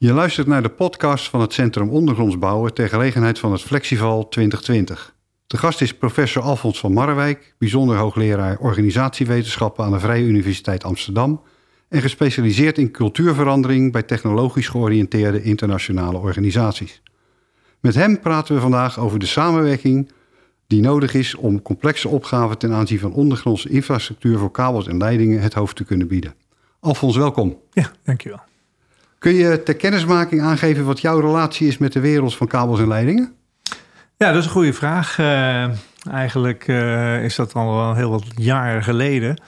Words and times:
Je 0.00 0.12
luistert 0.12 0.46
naar 0.46 0.62
de 0.62 0.68
podcast 0.68 1.28
van 1.28 1.40
het 1.40 1.52
Centrum 1.52 1.88
Ondergrondsbouwen 1.90 2.74
ter 2.74 2.88
gelegenheid 2.88 3.38
van 3.38 3.52
het 3.52 3.62
Flexival 3.62 4.28
2020. 4.28 5.14
De 5.46 5.56
gast 5.56 5.80
is 5.80 5.94
professor 5.94 6.42
Alfons 6.42 6.78
van 6.78 6.92
Marrewijk, 6.92 7.54
bijzonder 7.58 7.96
hoogleraar 7.96 8.58
organisatiewetenschappen 8.58 9.84
aan 9.84 9.92
de 9.92 10.00
Vrije 10.00 10.24
Universiteit 10.24 10.84
Amsterdam 10.84 11.42
en 11.88 12.00
gespecialiseerd 12.00 12.78
in 12.78 12.90
cultuurverandering 12.90 13.92
bij 13.92 14.02
technologisch 14.02 14.68
georiënteerde 14.68 15.42
internationale 15.42 16.18
organisaties. 16.18 17.02
Met 17.80 17.94
hem 17.94 18.20
praten 18.20 18.54
we 18.54 18.60
vandaag 18.60 18.98
over 18.98 19.18
de 19.18 19.26
samenwerking 19.26 20.10
die 20.66 20.80
nodig 20.80 21.14
is 21.14 21.34
om 21.34 21.62
complexe 21.62 22.08
opgaven 22.08 22.58
ten 22.58 22.72
aanzien 22.72 22.98
van 22.98 23.12
ondergrondse 23.12 23.68
infrastructuur 23.68 24.38
voor 24.38 24.50
kabels 24.50 24.86
en 24.86 24.96
leidingen 24.96 25.40
het 25.40 25.54
hoofd 25.54 25.76
te 25.76 25.84
kunnen 25.84 26.08
bieden. 26.08 26.34
Alfons, 26.80 27.16
welkom. 27.16 27.58
Ja, 27.72 27.90
dankjewel. 28.04 28.47
Kun 29.18 29.34
je 29.34 29.62
ter 29.62 29.76
kennismaking 29.76 30.42
aangeven 30.42 30.84
wat 30.84 31.00
jouw 31.00 31.20
relatie 31.20 31.68
is 31.68 31.78
met 31.78 31.92
de 31.92 32.00
wereld 32.00 32.36
van 32.36 32.46
kabels 32.46 32.80
en 32.80 32.88
leidingen? 32.88 33.32
Ja, 34.16 34.28
dat 34.28 34.36
is 34.36 34.44
een 34.44 34.50
goede 34.50 34.72
vraag. 34.72 35.18
Uh, 35.18 35.68
eigenlijk 36.10 36.68
uh, 36.68 37.24
is 37.24 37.36
dat 37.36 37.52
al 37.54 37.94
heel 37.94 38.10
wat 38.10 38.24
jaren 38.36 38.82
geleden. 38.82 39.40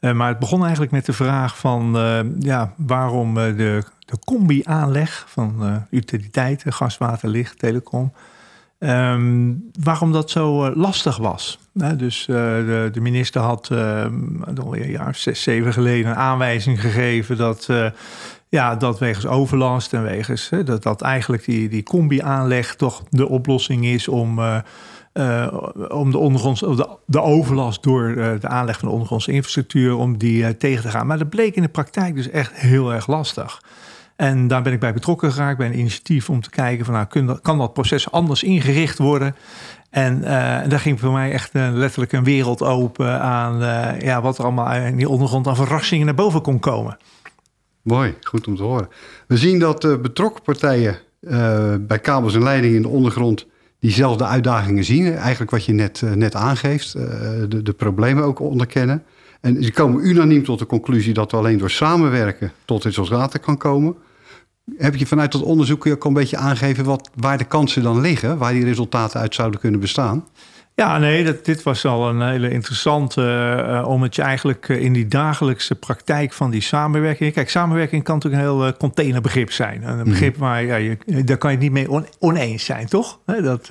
Uh, 0.00 0.12
maar 0.12 0.28
het 0.28 0.38
begon 0.38 0.62
eigenlijk 0.62 0.92
met 0.92 1.06
de 1.06 1.12
vraag 1.12 1.58
van 1.58 1.96
ja, 2.38 2.72
waarom 2.76 3.34
de, 3.34 3.82
de 3.98 4.18
combi-aanleg 4.24 5.24
van 5.28 5.84
utiliteiten, 5.90 6.72
gas, 6.72 6.98
water, 6.98 7.28
licht, 7.28 7.58
telecom, 7.58 8.12
um, 8.78 9.70
waarom 9.82 10.12
dat 10.12 10.30
zo 10.30 10.70
lastig 10.74 11.16
was. 11.16 11.58
dus 11.96 12.24
de, 12.26 12.88
de, 12.92 13.00
minister 13.00 13.40
had 13.40 13.70
alweer 14.60 14.82
een 14.82 14.90
jaar 14.90 15.14
zes, 15.14 15.42
zeven 15.42 15.72
geleden 15.72 16.10
een 16.10 16.16
aanwijzing 16.16 16.80
gegeven 16.80 17.36
dat 17.36 17.68
ja, 18.48 18.76
dat 18.76 18.98
wegens 18.98 19.26
overlast 19.26 19.92
en 19.92 20.02
wegens 20.02 20.50
hè, 20.50 20.62
dat, 20.62 20.82
dat 20.82 21.02
eigenlijk 21.02 21.44
die, 21.44 21.68
die 21.68 21.82
combi-aanleg 21.82 22.74
toch 22.74 23.02
de 23.10 23.28
oplossing 23.28 23.84
is 23.84 24.08
om, 24.08 24.38
uh, 24.38 24.58
uh, 25.14 25.46
om 25.88 26.10
de, 26.10 26.18
ondergronds, 26.18 26.60
de, 26.60 26.88
de 27.06 27.20
overlast 27.20 27.82
door 27.82 28.08
uh, 28.08 28.30
de 28.40 28.48
aanleg 28.48 28.78
van 28.78 28.88
de 28.88 28.94
ondergrondse 28.94 29.32
infrastructuur, 29.32 29.96
om 29.96 30.18
die 30.18 30.56
tegen 30.56 30.82
te 30.82 30.90
gaan. 30.90 31.06
Maar 31.06 31.18
dat 31.18 31.28
bleek 31.28 31.54
in 31.54 31.62
de 31.62 31.68
praktijk 31.68 32.14
dus 32.14 32.30
echt 32.30 32.52
heel 32.54 32.92
erg 32.92 33.06
lastig. 33.06 33.62
En 34.16 34.46
daar 34.48 34.62
ben 34.62 34.72
ik 34.72 34.80
bij 34.80 34.92
betrokken 34.92 35.32
geraakt 35.32 35.58
bij 35.58 35.66
een 35.66 35.78
initiatief 35.78 36.30
om 36.30 36.40
te 36.40 36.50
kijken 36.50 36.84
van 36.84 36.94
nou, 36.94 37.38
kan 37.42 37.58
dat, 37.58 37.72
proces 37.72 38.10
anders 38.10 38.42
ingericht 38.42 38.98
worden? 38.98 39.36
En, 39.90 40.24
en 40.24 40.68
daar 40.68 40.80
ging 40.80 41.00
voor 41.00 41.12
mij 41.12 41.32
echt 41.32 41.50
letterlijk 41.52 42.12
een 42.12 42.24
wereld 42.24 42.62
open 42.62 43.20
aan 43.20 43.58
ja, 44.00 44.20
wat 44.20 44.38
er 44.38 44.44
allemaal 44.44 44.72
in 44.72 44.96
die 44.96 45.08
ondergrond 45.08 45.46
aan 45.46 45.56
verrassingen 45.56 46.06
naar 46.06 46.14
boven 46.14 46.42
kon 46.42 46.58
komen. 46.58 46.96
Mooi, 47.88 48.14
goed 48.22 48.46
om 48.46 48.56
te 48.56 48.62
horen. 48.62 48.88
We 49.26 49.36
zien 49.36 49.58
dat 49.58 49.84
uh, 49.84 49.96
betrokken 49.96 50.42
partijen 50.42 50.98
uh, 51.20 51.74
bij 51.80 51.98
kabels 51.98 52.34
en 52.34 52.42
leidingen 52.42 52.76
in 52.76 52.82
de 52.82 52.88
ondergrond 52.88 53.46
diezelfde 53.78 54.24
uitdagingen 54.24 54.84
zien. 54.84 55.14
Eigenlijk 55.14 55.50
wat 55.50 55.64
je 55.64 55.72
net, 55.72 56.00
uh, 56.04 56.12
net 56.12 56.34
aangeeft, 56.34 56.92
de, 56.92 57.62
de, 57.62 57.72
problemen 57.72 58.24
ook 58.24 58.40
onderkennen. 58.40 59.02
En 59.40 59.64
ze 59.64 59.72
komen 59.72 60.06
unaniem 60.06 60.44
tot 60.44 60.58
de 60.58 60.66
conclusie 60.66 61.14
dat 61.14 61.30
we 61.30 61.36
alleen 61.36 61.58
door 61.58 61.70
samenwerken 61.70 62.52
tot 62.64 62.84
resultaten 62.84 63.40
kan 63.40 63.56
komen. 63.56 63.94
Heb 64.76 64.96
je 64.96 65.06
vanuit 65.06 65.32
dat 65.32 65.42
onderzoek 65.42 65.86
ook 65.86 66.04
een 66.04 66.12
beetje 66.12 66.36
aangegeven 66.36 66.84
wat, 66.84 67.10
waar 67.14 67.38
de 67.38 67.44
kansen 67.44 67.82
dan 67.82 68.00
liggen, 68.00 68.38
waar 68.38 68.52
die 68.52 68.64
resultaten 68.64 69.20
uit 69.20 69.34
zouden 69.34 69.60
kunnen 69.60 69.80
bestaan? 69.80 70.24
Ja, 70.78 70.98
nee, 70.98 71.24
dat, 71.24 71.44
dit 71.44 71.62
was 71.62 71.84
al 71.84 72.08
een 72.08 72.22
hele 72.22 72.50
interessante, 72.50 73.22
uh, 73.68 73.88
om 73.88 74.02
het 74.02 74.14
je 74.14 74.22
eigenlijk 74.22 74.68
uh, 74.68 74.82
in 74.82 74.92
die 74.92 75.06
dagelijkse 75.06 75.74
praktijk 75.74 76.32
van 76.32 76.50
die 76.50 76.60
samenwerking. 76.60 77.32
Kijk, 77.32 77.50
samenwerking 77.50 78.02
kan 78.02 78.14
natuurlijk 78.14 78.42
een 78.42 78.48
heel 78.48 78.66
uh, 78.66 78.72
containerbegrip 78.78 79.52
zijn. 79.52 79.82
Een 79.82 80.04
begrip 80.04 80.34
mm. 80.34 80.40
waar 80.40 80.64
ja, 80.64 80.76
je, 80.76 81.24
daar 81.24 81.36
kan 81.36 81.50
je 81.50 81.56
het 81.56 81.64
niet 81.64 81.74
mee 81.74 81.90
on, 81.90 82.06
oneens 82.18 82.64
zijn, 82.64 82.86
toch? 82.86 83.18
Dat, 83.24 83.68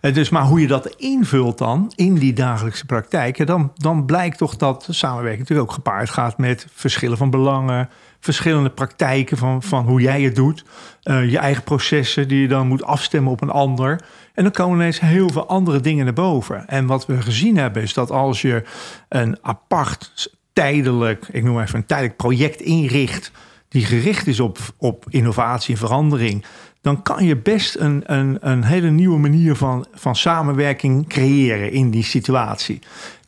dus, 0.00 0.28
maar 0.28 0.42
hoe 0.42 0.60
je 0.60 0.66
dat 0.66 0.94
invult 0.96 1.58
dan 1.58 1.92
in 1.94 2.14
die 2.14 2.32
dagelijkse 2.32 2.86
praktijk, 2.86 3.46
dan, 3.46 3.72
dan 3.74 4.04
blijkt 4.04 4.38
toch 4.38 4.56
dat 4.56 4.86
samenwerking 4.90 5.40
natuurlijk 5.40 5.68
ook 5.68 5.74
gepaard 5.74 6.10
gaat 6.10 6.38
met 6.38 6.66
verschillen 6.74 7.16
van 7.16 7.30
belangen, 7.30 7.88
verschillende 8.20 8.70
praktijken 8.70 9.36
van, 9.36 9.62
van 9.62 9.84
hoe 9.84 10.00
jij 10.00 10.22
het 10.22 10.34
doet. 10.34 10.64
Uh, 11.04 11.30
je 11.30 11.38
eigen 11.38 11.62
processen 11.62 12.28
die 12.28 12.40
je 12.40 12.48
dan 12.48 12.66
moet 12.66 12.84
afstemmen 12.84 13.32
op 13.32 13.40
een 13.40 13.50
ander. 13.50 14.00
En 14.38 14.44
dan 14.44 14.52
komen 14.52 14.78
ineens 14.78 15.00
heel 15.00 15.28
veel 15.28 15.46
andere 15.46 15.80
dingen 15.80 16.04
naar 16.04 16.14
boven. 16.14 16.68
En 16.68 16.86
wat 16.86 17.06
we 17.06 17.22
gezien 17.22 17.56
hebben 17.56 17.82
is 17.82 17.94
dat 17.94 18.10
als 18.10 18.42
je 18.42 18.62
een 19.08 19.38
apart, 19.42 20.32
tijdelijk, 20.52 21.28
ik 21.32 21.44
noem 21.44 21.60
even 21.60 21.78
een 21.78 21.86
tijdelijk 21.86 22.16
project 22.16 22.60
inricht, 22.60 23.30
die 23.68 23.84
gericht 23.84 24.26
is 24.26 24.40
op, 24.40 24.58
op 24.76 25.04
innovatie 25.08 25.74
en 25.74 25.80
verandering, 25.80 26.44
dan 26.80 27.02
kan 27.02 27.24
je 27.24 27.36
best 27.36 27.76
een, 27.76 28.02
een, 28.06 28.38
een 28.40 28.64
hele 28.64 28.90
nieuwe 28.90 29.18
manier 29.18 29.54
van, 29.54 29.86
van 29.92 30.16
samenwerking 30.16 31.08
creëren 31.08 31.72
in 31.72 31.90
die 31.90 32.04
situatie. 32.04 32.78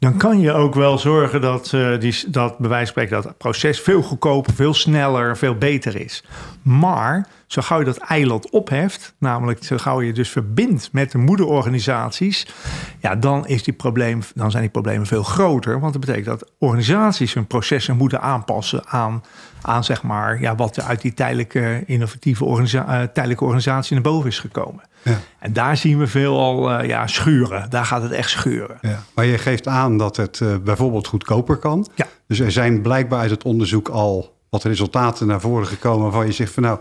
Dan 0.00 0.16
kan 0.16 0.40
je 0.40 0.52
ook 0.52 0.74
wel 0.74 0.98
zorgen 0.98 1.40
dat, 1.40 1.72
uh, 1.74 1.98
die, 1.98 2.30
dat 2.30 2.58
bij 2.58 2.88
dat 3.08 3.24
het 3.24 3.38
proces 3.38 3.80
veel 3.80 4.02
goedkoper, 4.02 4.54
veel 4.54 4.74
sneller, 4.74 5.36
veel 5.36 5.54
beter 5.54 6.00
is. 6.00 6.24
Maar 6.62 7.28
zo 7.46 7.62
gauw 7.62 7.78
je 7.78 7.84
dat 7.84 7.96
eiland 7.96 8.50
opheft, 8.50 9.14
namelijk 9.18 9.64
zo 9.64 9.76
gauw 9.76 10.00
je 10.00 10.12
dus 10.12 10.28
verbindt 10.28 10.88
met 10.92 11.12
de 11.12 11.18
moederorganisaties, 11.18 12.46
ja, 12.98 13.16
dan, 13.16 13.46
is 13.46 13.62
die 13.62 13.74
probleem, 13.74 14.22
dan 14.34 14.50
zijn 14.50 14.62
die 14.62 14.72
problemen 14.72 15.06
veel 15.06 15.22
groter. 15.22 15.80
Want 15.80 15.92
dat 15.92 16.00
betekent 16.00 16.26
dat 16.26 16.50
organisaties 16.58 17.34
hun 17.34 17.46
processen 17.46 17.96
moeten 17.96 18.20
aanpassen 18.20 18.86
aan, 18.86 19.22
aan 19.62 19.84
zeg 19.84 20.02
maar, 20.02 20.40
ja, 20.40 20.54
wat 20.54 20.76
er 20.76 20.82
uit 20.82 21.00
die 21.00 21.14
tijdelijke 21.14 21.82
innovatieve 21.86 22.44
uh, 22.44 23.02
tijdelijke 23.02 23.44
organisatie 23.44 23.94
naar 23.94 24.02
boven 24.02 24.28
is 24.28 24.38
gekomen. 24.38 24.82
Ja. 25.02 25.20
En 25.38 25.52
daar 25.52 25.76
zien 25.76 25.98
we 25.98 26.06
veel 26.06 26.38
al 26.38 26.80
uh, 26.80 26.88
ja, 26.88 27.06
schuren. 27.06 27.70
Daar 27.70 27.84
gaat 27.84 28.02
het 28.02 28.12
echt 28.12 28.30
schuren. 28.30 28.78
Ja. 28.80 29.02
Maar 29.14 29.24
je 29.24 29.38
geeft 29.38 29.66
aan 29.66 29.98
dat 29.98 30.16
het 30.16 30.40
uh, 30.42 30.56
bijvoorbeeld 30.56 31.06
goedkoper 31.06 31.56
kan. 31.56 31.86
Ja. 31.94 32.06
Dus 32.26 32.40
er 32.40 32.52
zijn 32.52 32.80
blijkbaar 32.82 33.20
uit 33.20 33.30
het 33.30 33.44
onderzoek 33.44 33.88
al 33.88 34.36
wat 34.48 34.64
resultaten 34.64 35.26
naar 35.26 35.40
voren 35.40 35.66
gekomen 35.66 36.02
waarvan 36.02 36.26
je 36.26 36.32
zegt 36.32 36.52
van 36.52 36.62
nou, 36.62 36.78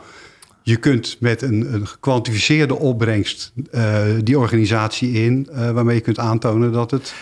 je 0.62 0.76
kunt 0.76 1.18
met 1.20 1.42
een, 1.42 1.74
een 1.74 1.88
gekwantificeerde 1.88 2.76
opbrengst 2.76 3.54
uh, 3.72 4.02
die 4.24 4.40
organisatie 4.40 5.12
in, 5.12 5.48
waarmee 5.52 5.96
je 5.96 6.02
kunt 6.02 6.20
aantonen 6.20 6.72
dat 6.72 6.92
het 6.92 7.14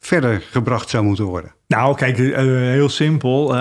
verder 0.00 0.42
gebracht 0.50 0.88
zou 0.88 1.04
moeten 1.04 1.24
worden. 1.24 1.55
Nou, 1.68 1.96
kijk, 1.96 2.18
uh, 2.18 2.36
heel 2.70 2.88
simpel. 2.88 3.54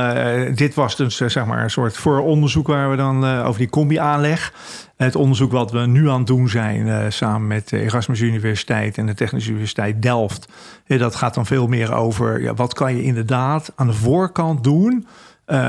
dit 0.56 0.74
was 0.74 0.96
dus 0.96 1.16
zeg 1.16 1.46
maar 1.46 1.64
een 1.64 1.70
soort 1.70 1.98
vooronderzoek 1.98 2.68
waar 2.68 2.90
we 2.90 2.96
dan 2.96 3.26
over 3.26 3.60
die 3.60 3.70
combi-aanleg. 3.70 4.54
Het 4.98 5.16
onderzoek 5.16 5.52
wat 5.52 5.72
we 5.72 5.80
nu 5.80 6.10
aan 6.10 6.18
het 6.18 6.28
doen 6.28 6.50
zijn 6.50 7.12
samen 7.12 7.48
met 7.48 7.70
de 7.70 7.80
Erasmus 7.80 8.20
Universiteit 8.20 8.98
en 8.98 9.06
de 9.06 9.14
Technische 9.14 9.50
Universiteit 9.50 10.02
Delft. 10.02 10.48
dat 10.88 11.16
gaat 11.16 11.34
dan 11.34 11.46
veel 11.46 11.68
meer 11.68 11.94
over 11.94 12.42
ja, 12.42 12.54
wat 12.54 12.74
kan 12.74 12.96
je 12.96 13.04
inderdaad 13.04 13.72
aan 13.76 13.88
de 13.88 13.94
voorkant 13.94 14.64
doen 14.64 15.08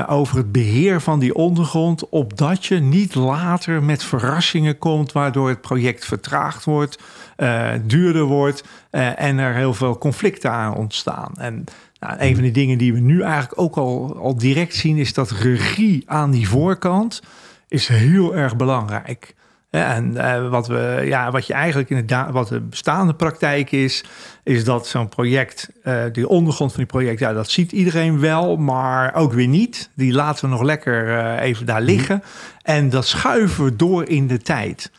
over 0.07 0.37
het 0.37 0.51
beheer 0.51 1.01
van 1.01 1.19
die 1.19 1.35
ondergrond, 1.35 2.09
opdat 2.09 2.65
je 2.65 2.79
niet 2.79 3.15
later 3.15 3.83
met 3.83 4.03
verrassingen 4.03 4.77
komt, 4.77 5.11
waardoor 5.11 5.49
het 5.49 5.61
project 5.61 6.05
vertraagd 6.05 6.65
wordt, 6.65 6.99
duurder 7.81 8.23
wordt 8.23 8.63
en 8.91 9.37
er 9.37 9.53
heel 9.53 9.73
veel 9.73 9.97
conflicten 9.97 10.51
aan 10.51 10.75
ontstaan. 10.75 11.31
En 11.37 11.65
nou, 11.99 12.15
een 12.19 12.33
van 12.33 12.43
die 12.43 12.51
dingen 12.51 12.77
die 12.77 12.93
we 12.93 12.99
nu 12.99 13.21
eigenlijk 13.21 13.61
ook 13.61 13.75
al, 13.75 14.17
al 14.17 14.37
direct 14.37 14.75
zien, 14.75 14.97
is 14.97 15.13
dat 15.13 15.31
regie 15.31 16.03
aan 16.05 16.31
die 16.31 16.49
voorkant 16.49 17.21
is 17.67 17.87
heel 17.87 18.35
erg 18.35 18.55
belangrijk. 18.55 19.35
En 19.69 20.11
uh, 20.11 20.49
wat, 20.49 20.67
we, 20.67 21.01
ja, 21.05 21.31
wat 21.31 21.47
je 21.47 21.53
eigenlijk 21.53 21.89
inderdaad, 21.89 22.31
wat 22.31 22.47
de 22.47 22.61
bestaande 22.61 23.13
praktijk 23.13 23.71
is, 23.71 24.03
is 24.43 24.63
dat 24.63 24.87
zo'n 24.87 25.09
project, 25.09 25.69
uh, 25.83 26.03
die 26.11 26.27
ondergrond 26.27 26.71
van 26.71 26.79
die 26.79 26.91
project, 26.91 27.19
ja, 27.19 27.33
dat 27.33 27.49
ziet 27.49 27.71
iedereen 27.71 28.19
wel, 28.19 28.57
maar 28.57 29.15
ook 29.15 29.33
weer 29.33 29.47
niet. 29.47 29.89
Die 29.95 30.13
laten 30.13 30.45
we 30.45 30.51
nog 30.51 30.61
lekker 30.61 31.07
uh, 31.07 31.41
even 31.41 31.65
daar 31.65 31.81
mhm. 31.81 31.91
liggen. 31.91 32.23
En 32.61 32.89
dat 32.89 33.07
schuiven 33.07 33.63
we 33.63 33.75
door 33.75 34.07
in 34.07 34.27
de 34.27 34.37
tijd. 34.37 34.91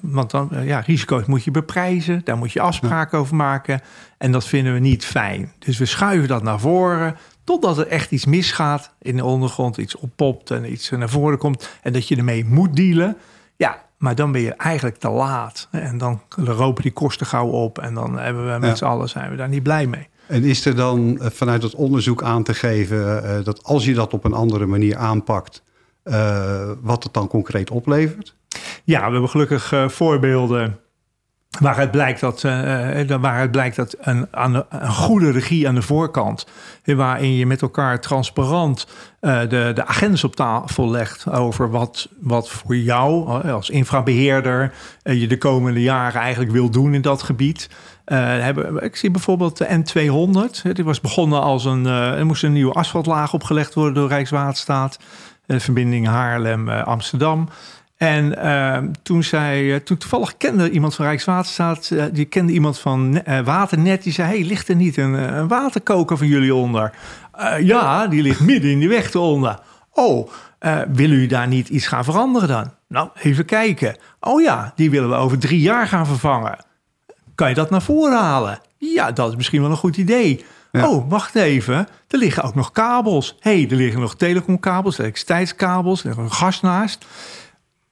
Want 0.00 0.30
dan, 0.30 0.50
ja, 0.62 0.80
risico's 0.80 1.24
moet 1.24 1.44
je 1.44 1.50
beprijzen, 1.50 2.20
daar 2.24 2.36
moet 2.36 2.52
je 2.52 2.60
afspraken 2.60 3.18
over 3.18 3.36
maken. 3.36 3.80
En 4.18 4.32
dat 4.32 4.44
vinden 4.44 4.72
we 4.72 4.78
niet 4.78 5.04
fijn. 5.04 5.52
Dus 5.58 5.78
we 5.78 5.86
schuiven 5.86 6.28
dat 6.28 6.42
naar 6.42 6.60
voren, 6.60 7.16
totdat 7.44 7.78
er 7.78 7.86
echt 7.86 8.10
iets 8.10 8.26
misgaat 8.26 8.94
in 8.98 9.16
de 9.16 9.24
ondergrond, 9.24 9.76
iets 9.76 9.96
oppopt 9.96 10.50
en 10.50 10.72
iets 10.72 10.90
naar 10.90 11.08
voren 11.08 11.38
komt. 11.38 11.68
En 11.82 11.92
dat 11.92 12.08
je 12.08 12.16
ermee 12.16 12.44
moet 12.44 12.76
dealen. 12.76 13.16
Ja, 13.56 13.82
maar 13.96 14.14
dan 14.14 14.32
ben 14.32 14.40
je 14.40 14.54
eigenlijk 14.54 14.96
te 14.96 15.10
laat. 15.10 15.68
En 15.70 15.98
dan 15.98 16.20
lopen 16.36 16.82
die 16.82 16.92
kosten 16.92 17.26
gauw 17.26 17.48
op. 17.48 17.78
En 17.78 17.94
dan 17.94 18.18
hebben 18.18 18.52
we 18.52 18.58
met 18.58 18.70
ja. 18.70 18.74
z'n 18.74 18.84
allen 18.84 19.08
zijn 19.08 19.30
we 19.30 19.36
daar 19.36 19.48
niet 19.48 19.62
blij 19.62 19.86
mee. 19.86 20.08
En 20.26 20.44
is 20.44 20.64
er 20.64 20.76
dan 20.76 21.20
eh, 21.20 21.30
vanuit 21.30 21.62
het 21.62 21.74
onderzoek 21.74 22.22
aan 22.22 22.42
te 22.42 22.54
geven 22.54 23.24
uh, 23.24 23.44
dat 23.44 23.64
als 23.64 23.84
je 23.84 23.94
dat 23.94 24.12
op 24.12 24.24
een 24.24 24.32
andere 24.32 24.66
manier 24.66 24.96
aanpakt, 24.96 25.62
uh, 26.04 26.70
wat 26.80 27.02
het 27.02 27.12
dan 27.12 27.28
concreet 27.28 27.70
oplevert? 27.70 28.36
Ja, 28.88 29.06
we 29.06 29.12
hebben 29.12 29.28
gelukkig 29.28 29.74
voorbeelden 29.86 30.78
Waaruit 31.60 31.90
blijkt 31.90 32.20
dat, 32.20 32.42
uh, 32.42 33.16
waaruit 33.20 33.50
blijkt 33.50 33.76
dat 33.76 33.96
een, 34.00 34.26
een 34.30 34.64
goede 34.88 35.30
regie 35.30 35.68
aan 35.68 35.74
de 35.74 35.82
voorkant, 35.82 36.46
waarin 36.84 37.34
je 37.34 37.46
met 37.46 37.62
elkaar 37.62 38.00
transparant 38.00 38.86
uh, 39.20 39.40
de, 39.40 39.70
de 39.74 39.86
agendas 39.86 40.24
op 40.24 40.36
tafel 40.36 40.90
legt 40.90 41.30
over 41.30 41.70
wat, 41.70 42.08
wat 42.20 42.50
voor 42.50 42.76
jou 42.76 43.42
als 43.50 43.70
infrabeheerder 43.70 44.72
uh, 45.04 45.20
je 45.20 45.26
de 45.26 45.38
komende 45.38 45.82
jaren 45.82 46.20
eigenlijk 46.20 46.52
wil 46.52 46.70
doen 46.70 46.94
in 46.94 47.02
dat 47.02 47.22
gebied. 47.22 47.68
hebben, 48.04 48.82
ik 48.82 48.96
zie 48.96 49.10
bijvoorbeeld 49.10 49.56
de 49.56 49.82
N200. 49.82 50.72
Die 50.72 50.84
was 50.84 51.00
begonnen 51.00 51.40
als 51.40 51.64
een. 51.64 51.86
er 51.86 52.26
moest 52.26 52.42
een 52.42 52.52
nieuwe 52.52 52.72
asfaltlaag 52.72 53.32
opgelegd 53.32 53.74
worden 53.74 53.94
door 53.94 54.08
Rijkswaterstaat. 54.08 54.98
De 55.46 55.60
verbinding 55.60 56.06
Haarlem-Amsterdam. 56.06 57.48
En 57.98 58.34
uh, 58.38 58.78
toen 59.02 59.22
zij, 59.22 59.74
eh, 59.74 59.80
toen 59.80 59.96
toevallig 59.96 60.36
kende 60.36 60.70
iemand 60.70 60.94
van 60.94 61.04
Rijkswaterstaat, 61.04 61.90
uh, 61.92 62.04
die 62.12 62.24
kende 62.24 62.52
iemand 62.52 62.78
van 62.78 63.22
uh, 63.28 63.40
Waternet, 63.40 64.02
die 64.02 64.12
zei: 64.12 64.28
Hey, 64.28 64.46
ligt 64.46 64.68
er 64.68 64.74
niet 64.74 64.96
een, 64.96 65.12
een 65.12 65.48
waterkoker 65.48 66.18
van 66.18 66.26
jullie 66.26 66.54
onder? 66.54 66.92
ja, 67.60 68.06
die 68.06 68.22
ligt 68.22 68.40
midden 68.40 68.70
in 68.70 68.78
die 68.78 68.88
weg 68.88 69.14
eronder. 69.14 69.58
Oh, 69.92 70.30
willen 70.88 71.14
jullie 71.14 71.28
daar 71.28 71.48
niet 71.48 71.68
iets 71.68 71.86
gaan 71.86 72.04
veranderen 72.04 72.48
dan? 72.48 72.70
Nou, 72.88 73.08
even 73.14 73.44
kijken. 73.44 73.96
Oh 74.20 74.42
ja, 74.42 74.72
die 74.76 74.90
willen 74.90 75.08
we 75.08 75.14
over 75.14 75.38
drie 75.38 75.60
jaar 75.60 75.86
gaan 75.86 76.06
vervangen. 76.06 76.58
Kan 77.34 77.48
je 77.48 77.54
dat 77.54 77.70
naar 77.70 77.82
voren 77.82 78.18
halen? 78.18 78.60
Ja, 78.76 79.12
dat 79.12 79.30
is 79.30 79.36
misschien 79.36 79.60
wel 79.60 79.70
een 79.70 79.76
goed 79.76 79.96
idee. 79.96 80.44
Oh, 80.72 81.08
wacht 81.08 81.34
even. 81.34 81.88
Er 82.08 82.18
liggen 82.18 82.42
ook 82.42 82.54
nog 82.54 82.72
kabels. 82.72 83.36
hey, 83.40 83.66
er 83.70 83.76
liggen 83.76 84.00
nog 84.00 84.16
telecomkabels, 84.16 84.98
elektriciteitskabels, 84.98 86.04
er 86.04 86.14
gas 86.28 86.60
naast 86.60 87.06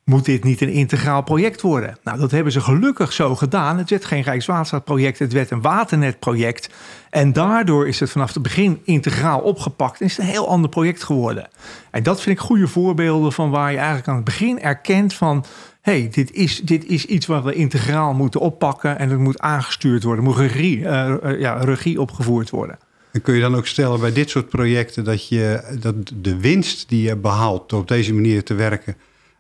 moet 0.07 0.25
dit 0.25 0.45
niet 0.45 0.61
een 0.61 0.69
integraal 0.69 1.23
project 1.23 1.61
worden? 1.61 1.99
Nou, 2.03 2.19
dat 2.19 2.31
hebben 2.31 2.53
ze 2.53 2.61
gelukkig 2.61 3.13
zo 3.13 3.37
gedaan. 3.37 3.79
Het 3.79 3.91
werd 3.91 4.05
geen 4.05 4.23
Rijkswaterstaatproject, 4.23 5.19
het 5.19 5.33
werd 5.33 5.51
een 5.51 5.61
waternetproject. 5.61 6.69
En 7.11 7.33
daardoor 7.33 7.89
is 7.89 8.01
het 8.01 8.11
vanaf 8.11 8.35
het 8.35 8.43
begin 8.43 8.81
integraal 8.85 9.41
opgepakt 9.41 10.01
en 10.01 10.07
is 10.07 10.17
het 10.17 10.27
een 10.27 10.33
heel 10.33 10.49
ander 10.49 10.71
project 10.71 11.03
geworden. 11.03 11.49
En 11.91 12.03
dat 12.03 12.21
vind 12.21 12.39
ik 12.39 12.45
goede 12.45 12.69
voorbeelden 12.69 13.33
van 13.33 13.51
waar 13.51 13.71
je 13.71 13.77
eigenlijk 13.77 14.09
aan 14.09 14.15
het 14.15 14.25
begin 14.25 14.61
erkent 14.61 15.15
van... 15.15 15.45
hey, 15.81 16.09
dit 16.11 16.33
is, 16.33 16.61
dit 16.61 16.85
is 16.85 17.05
iets 17.05 17.27
wat 17.27 17.45
we 17.45 17.55
integraal 17.55 18.15
moeten 18.15 18.41
oppakken 18.41 18.99
en 18.99 19.11
het 19.11 19.19
moet 19.19 19.41
aangestuurd 19.41 20.03
worden. 20.03 20.25
moet 20.25 20.37
regie, 20.37 20.79
uh, 20.79 21.15
ja, 21.39 21.55
regie 21.55 22.01
opgevoerd 22.01 22.51
worden. 22.51 22.79
En 23.13 23.23
kun 23.23 23.35
je 23.35 23.41
dan 23.41 23.55
ook 23.57 23.67
stellen 23.67 24.01
bij 24.01 24.13
dit 24.13 24.31
soort 24.31 24.49
projecten 24.49 25.05
dat, 25.05 25.29
je, 25.29 25.77
dat 25.81 25.95
de 26.15 26.37
winst 26.37 26.89
die 26.89 27.03
je 27.03 27.17
behaalt 27.17 27.69
door 27.69 27.81
op 27.81 27.89
deze 27.89 28.15
manier 28.15 28.45
te 28.45 28.55
werken 28.55 28.97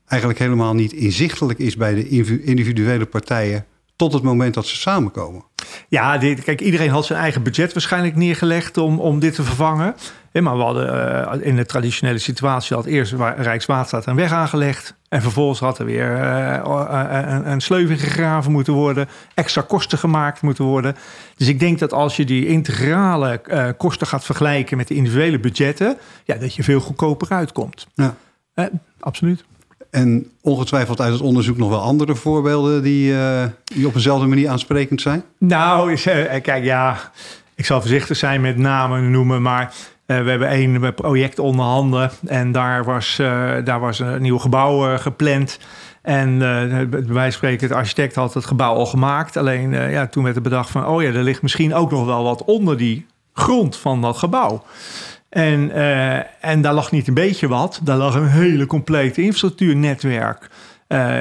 eigenlijk 0.08 0.40
helemaal 0.40 0.74
niet 0.74 0.92
inzichtelijk 0.92 1.58
is 1.58 1.76
bij 1.76 1.94
de 1.94 2.08
individuele 2.44 3.06
partijen 3.06 3.66
tot 3.96 4.12
het 4.12 4.22
moment 4.22 4.54
dat 4.54 4.66
ze 4.66 4.76
samenkomen. 4.76 5.44
Ja, 5.88 6.18
dit, 6.18 6.44
kijk, 6.44 6.60
iedereen 6.60 6.90
had 6.90 7.06
zijn 7.06 7.18
eigen 7.18 7.42
budget 7.42 7.72
waarschijnlijk 7.72 8.16
neergelegd 8.16 8.78
om, 8.78 9.00
om 9.00 9.18
dit 9.18 9.34
te 9.34 9.42
vervangen. 9.42 9.94
maar 10.32 10.56
we 10.56 10.62
hadden 10.62 10.94
uh, 11.40 11.46
in 11.46 11.56
de 11.56 11.66
traditionele 11.66 12.18
situatie 12.18 12.76
had 12.76 12.84
eerst 12.84 13.14
Rijkswaterstaat 13.36 14.06
een 14.06 14.16
weg 14.16 14.32
aangelegd. 14.32 14.94
En 15.08 15.22
vervolgens 15.22 15.60
had 15.60 15.78
er 15.78 15.84
weer 15.84 16.18
uh, 16.20 16.60
een, 17.22 17.50
een 17.50 17.60
sleuving 17.60 18.00
gegraven 18.00 18.52
moeten 18.52 18.72
worden. 18.72 19.08
Extra 19.34 19.62
kosten 19.62 19.98
gemaakt 19.98 20.42
moeten 20.42 20.64
worden. 20.64 20.96
Dus 21.36 21.48
ik 21.48 21.60
denk 21.60 21.78
dat 21.78 21.92
als 21.92 22.16
je 22.16 22.24
die 22.24 22.46
integrale 22.46 23.40
kosten 23.76 24.06
gaat 24.06 24.24
vergelijken 24.24 24.76
met 24.76 24.88
de 24.88 24.94
individuele 24.94 25.38
budgetten. 25.38 25.98
Ja, 26.24 26.34
dat 26.34 26.54
je 26.54 26.62
veel 26.62 26.80
goedkoper 26.80 27.28
uitkomt. 27.30 27.86
Ja. 27.94 28.14
absoluut. 29.00 29.44
En 29.96 30.30
ongetwijfeld 30.40 31.00
uit 31.00 31.12
het 31.12 31.22
onderzoek 31.22 31.56
nog 31.56 31.68
wel 31.68 31.80
andere 31.80 32.14
voorbeelden 32.14 32.82
die, 32.82 33.12
uh, 33.12 33.44
die 33.64 33.86
op 33.86 33.94
dezelfde 33.94 34.26
manier 34.26 34.48
aansprekend 34.48 35.00
zijn? 35.00 35.24
Nou, 35.38 35.92
is, 35.92 36.06
uh, 36.06 36.14
kijk, 36.42 36.64
ja, 36.64 37.10
ik 37.54 37.64
zal 37.64 37.80
voorzichtig 37.80 38.16
zijn 38.16 38.40
met 38.40 38.56
namen 38.56 39.10
noemen, 39.10 39.42
maar 39.42 39.74
we 40.06 40.14
hebben 40.14 40.48
één 40.48 40.94
project 40.94 41.38
onder 41.38 41.64
handen 41.64 42.10
en 42.26 42.52
daar 42.52 42.84
was, 42.84 43.16
daar 43.64 43.80
was 43.80 43.98
een 43.98 44.22
nieuw 44.22 44.38
gebouw 44.38 44.98
gepland. 44.98 45.58
En 46.02 46.38
bij 46.38 46.88
wijze 46.90 47.08
van 47.08 47.32
spreken, 47.32 47.68
de 47.68 47.74
architect 47.74 48.14
had 48.14 48.34
het 48.34 48.44
gebouw 48.44 48.74
al 48.74 48.86
gemaakt. 48.86 49.36
Alleen 49.36 49.70
ja, 49.70 50.06
toen 50.06 50.24
werd 50.24 50.36
er 50.36 50.42
bedacht 50.42 50.70
van, 50.70 50.86
oh 50.86 51.02
ja, 51.02 51.08
er 51.08 51.22
ligt 51.22 51.42
misschien 51.42 51.74
ook 51.74 51.90
nog 51.90 52.04
wel 52.04 52.22
wat 52.22 52.44
onder 52.44 52.76
die 52.76 53.06
grond 53.32 53.76
van 53.76 54.00
dat 54.00 54.16
gebouw. 54.16 54.62
En, 55.28 55.70
uh, 55.74 56.44
en 56.44 56.60
daar 56.60 56.74
lag 56.74 56.92
niet 56.92 57.08
een 57.08 57.14
beetje 57.14 57.48
wat, 57.48 57.80
daar 57.82 57.96
lag 57.96 58.14
een 58.14 58.28
hele 58.28 58.66
complete 58.66 59.22
infrastructuurnetwerk. 59.22 60.50
Uh, 60.88 61.18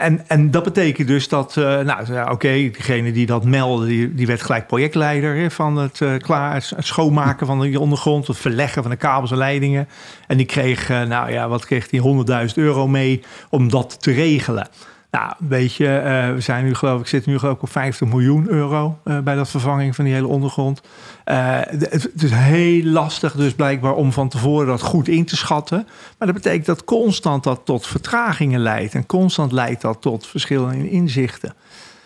en, 0.00 0.24
en 0.28 0.50
dat 0.50 0.64
betekent 0.64 1.08
dus 1.08 1.28
dat, 1.28 1.56
uh, 1.56 1.64
nou 1.80 2.20
oké, 2.20 2.30
okay, 2.30 2.70
diegene 2.70 3.12
die 3.12 3.26
dat 3.26 3.44
meldde, 3.44 4.14
die, 4.14 4.26
werd 4.26 4.42
gelijk 4.42 4.66
projectleider 4.66 5.50
van 5.50 5.76
het, 5.76 6.02
klaar, 6.18 6.72
schoonmaken 6.78 7.46
van 7.46 7.60
de 7.60 7.80
ondergrond, 7.80 8.26
het 8.26 8.36
verleggen 8.36 8.82
van 8.82 8.90
de 8.90 8.96
kabels 8.96 9.30
en 9.30 9.36
leidingen. 9.36 9.88
En 10.26 10.36
die 10.36 10.46
kreeg, 10.46 10.88
nou 10.88 11.30
ja, 11.32 11.48
wat 11.48 11.66
kreeg 11.66 11.88
die 11.88 12.24
100.000 12.48 12.54
euro 12.54 12.88
mee 12.88 13.22
om 13.48 13.70
dat 13.70 14.02
te 14.02 14.12
regelen. 14.12 14.68
Nou, 15.10 15.32
weet 15.38 15.74
je, 15.74 15.84
uh, 15.84 16.34
we 16.34 16.40
zijn 16.40 16.64
nu 16.64 16.74
geloof 16.74 17.00
ik, 17.00 17.06
zitten 17.06 17.32
nu 17.32 17.38
geloof 17.38 17.54
ik 17.54 17.62
op 17.62 17.70
50 17.70 18.08
miljoen 18.08 18.48
euro 18.48 18.98
uh, 19.04 19.18
bij 19.18 19.34
dat 19.34 19.48
vervanging 19.48 19.94
van 19.94 20.04
die 20.04 20.14
hele 20.14 20.26
ondergrond. 20.26 20.80
Uh, 21.26 21.60
het, 21.62 22.22
is 22.22 22.30
heel 22.30 22.84
lastig 22.84 23.32
dus 23.32 23.54
blijkbaar 23.54 23.94
om 23.94 24.12
van 24.12 24.28
tevoren 24.28 24.66
dat 24.66 24.80
goed 24.80 25.08
in 25.08 25.24
te 25.24 25.36
schatten. 25.36 25.86
Maar 26.18 26.28
dat 26.28 26.36
betekent 26.36 26.66
dat 26.66 26.84
constant 26.84 27.44
dat 27.44 27.60
tot 27.64 27.86
vertragingen 27.86 28.60
leidt. 28.60 28.94
En 28.94 29.06
constant 29.06 29.52
leidt 29.52 29.80
dat 29.80 30.00
tot 30.00 30.26
verschillen 30.26 30.74
in 30.74 30.90
inzichten. 30.90 31.54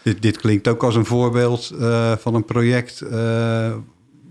Dit, 0.02 0.22
dit 0.22 0.36
klinkt 0.36 0.68
ook 0.68 0.82
als 0.82 0.94
een 0.94 1.06
voorbeeld 1.06 1.74
van 2.18 2.34
een 2.34 2.44
project 2.44 3.04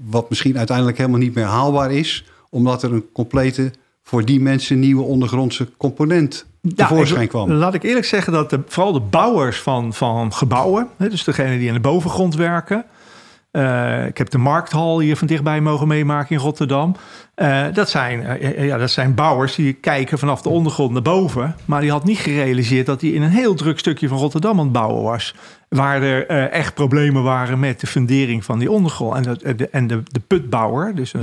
wat 0.06 0.30
misschien 0.30 0.58
uiteindelijk 0.58 0.98
helemaal 0.98 1.20
niet 1.20 1.36
meer 1.36 1.46
haalbaar 1.46 1.92
is. 1.92 2.26
Omdat 2.50 2.84
er 2.84 2.94
een 2.94 3.12
complete, 3.14 3.72
voor 4.04 4.26
die 4.26 4.40
mensen 4.40 4.80
nieuwe 4.80 5.04
ondergrondse 5.04 5.68
component 5.78 6.46
tevoorschijn 6.76 7.28
kwam. 7.28 7.52
Laat 7.52 7.74
ik 7.74 7.84
eerlijk 7.84 8.06
zeggen 8.06 8.34
dat 8.34 8.50
de, 8.50 8.60
vooral 8.68 8.94
de 8.94 9.00
bouwers 9.00 9.60
van, 9.60 9.94
van 9.94 10.34
gebouwen, 10.34 10.88
hè, 10.98 11.10
dus 11.10 11.24
degene 11.24 11.58
die 11.58 11.68
in 11.68 11.74
de 11.74 11.80
bovengrond 11.80 12.36
werken. 12.36 12.86
Uh, 13.52 14.06
ik 14.06 14.18
heb 14.18 14.30
de 14.30 14.38
markthal 14.38 15.00
hier 15.00 15.18
van 15.18 15.28
dichtbij 15.28 15.62
mogen 15.62 15.88
meemaken 15.88 16.36
in 16.36 16.42
Rotterdam. 16.42 16.96
Uh, 17.36 17.66
dat, 17.74 17.90
zijn, 17.90 18.42
uh, 18.42 18.66
ja, 18.66 18.78
dat 18.78 18.92
zijn 18.92 19.16
bouwers 19.16 19.56
die 19.56 19.74
kijken 19.74 20.20
vanaf 20.20 20.42
de 20.42 20.50
ondergrond 20.50 20.92
naar 20.92 21.02
boven. 21.02 21.56
Maar 21.66 21.82
die 21.82 21.92
had 21.92 22.04
niet 22.04 22.18
gerealiseerd 22.18 22.86
dat 22.86 23.02
hij 23.02 23.10
in 23.10 23.22
een 23.22 23.30
heel 23.30 23.54
druk 23.54 23.80
stukje 23.80 24.08
van 24.08 24.18
Rotterdam 24.18 24.58
aan 24.58 24.64
het 24.64 24.74
bouwen 24.74 25.04
was. 25.04 25.36
Waar 25.70 26.02
er 26.02 26.28
echt 26.50 26.74
problemen 26.74 27.24
waren 27.24 27.60
met 27.60 27.80
de 27.80 27.88
fundering 27.88 28.46
van 28.46 28.60
die 28.60 28.72
ondergrond. 28.72 29.16
En, 29.16 29.24
de, 29.24 29.56
de, 29.56 29.70
en 29.70 29.88
de, 29.88 30.04
de 30.04 30.20
putbouwer, 30.20 30.96
dus, 30.96 31.14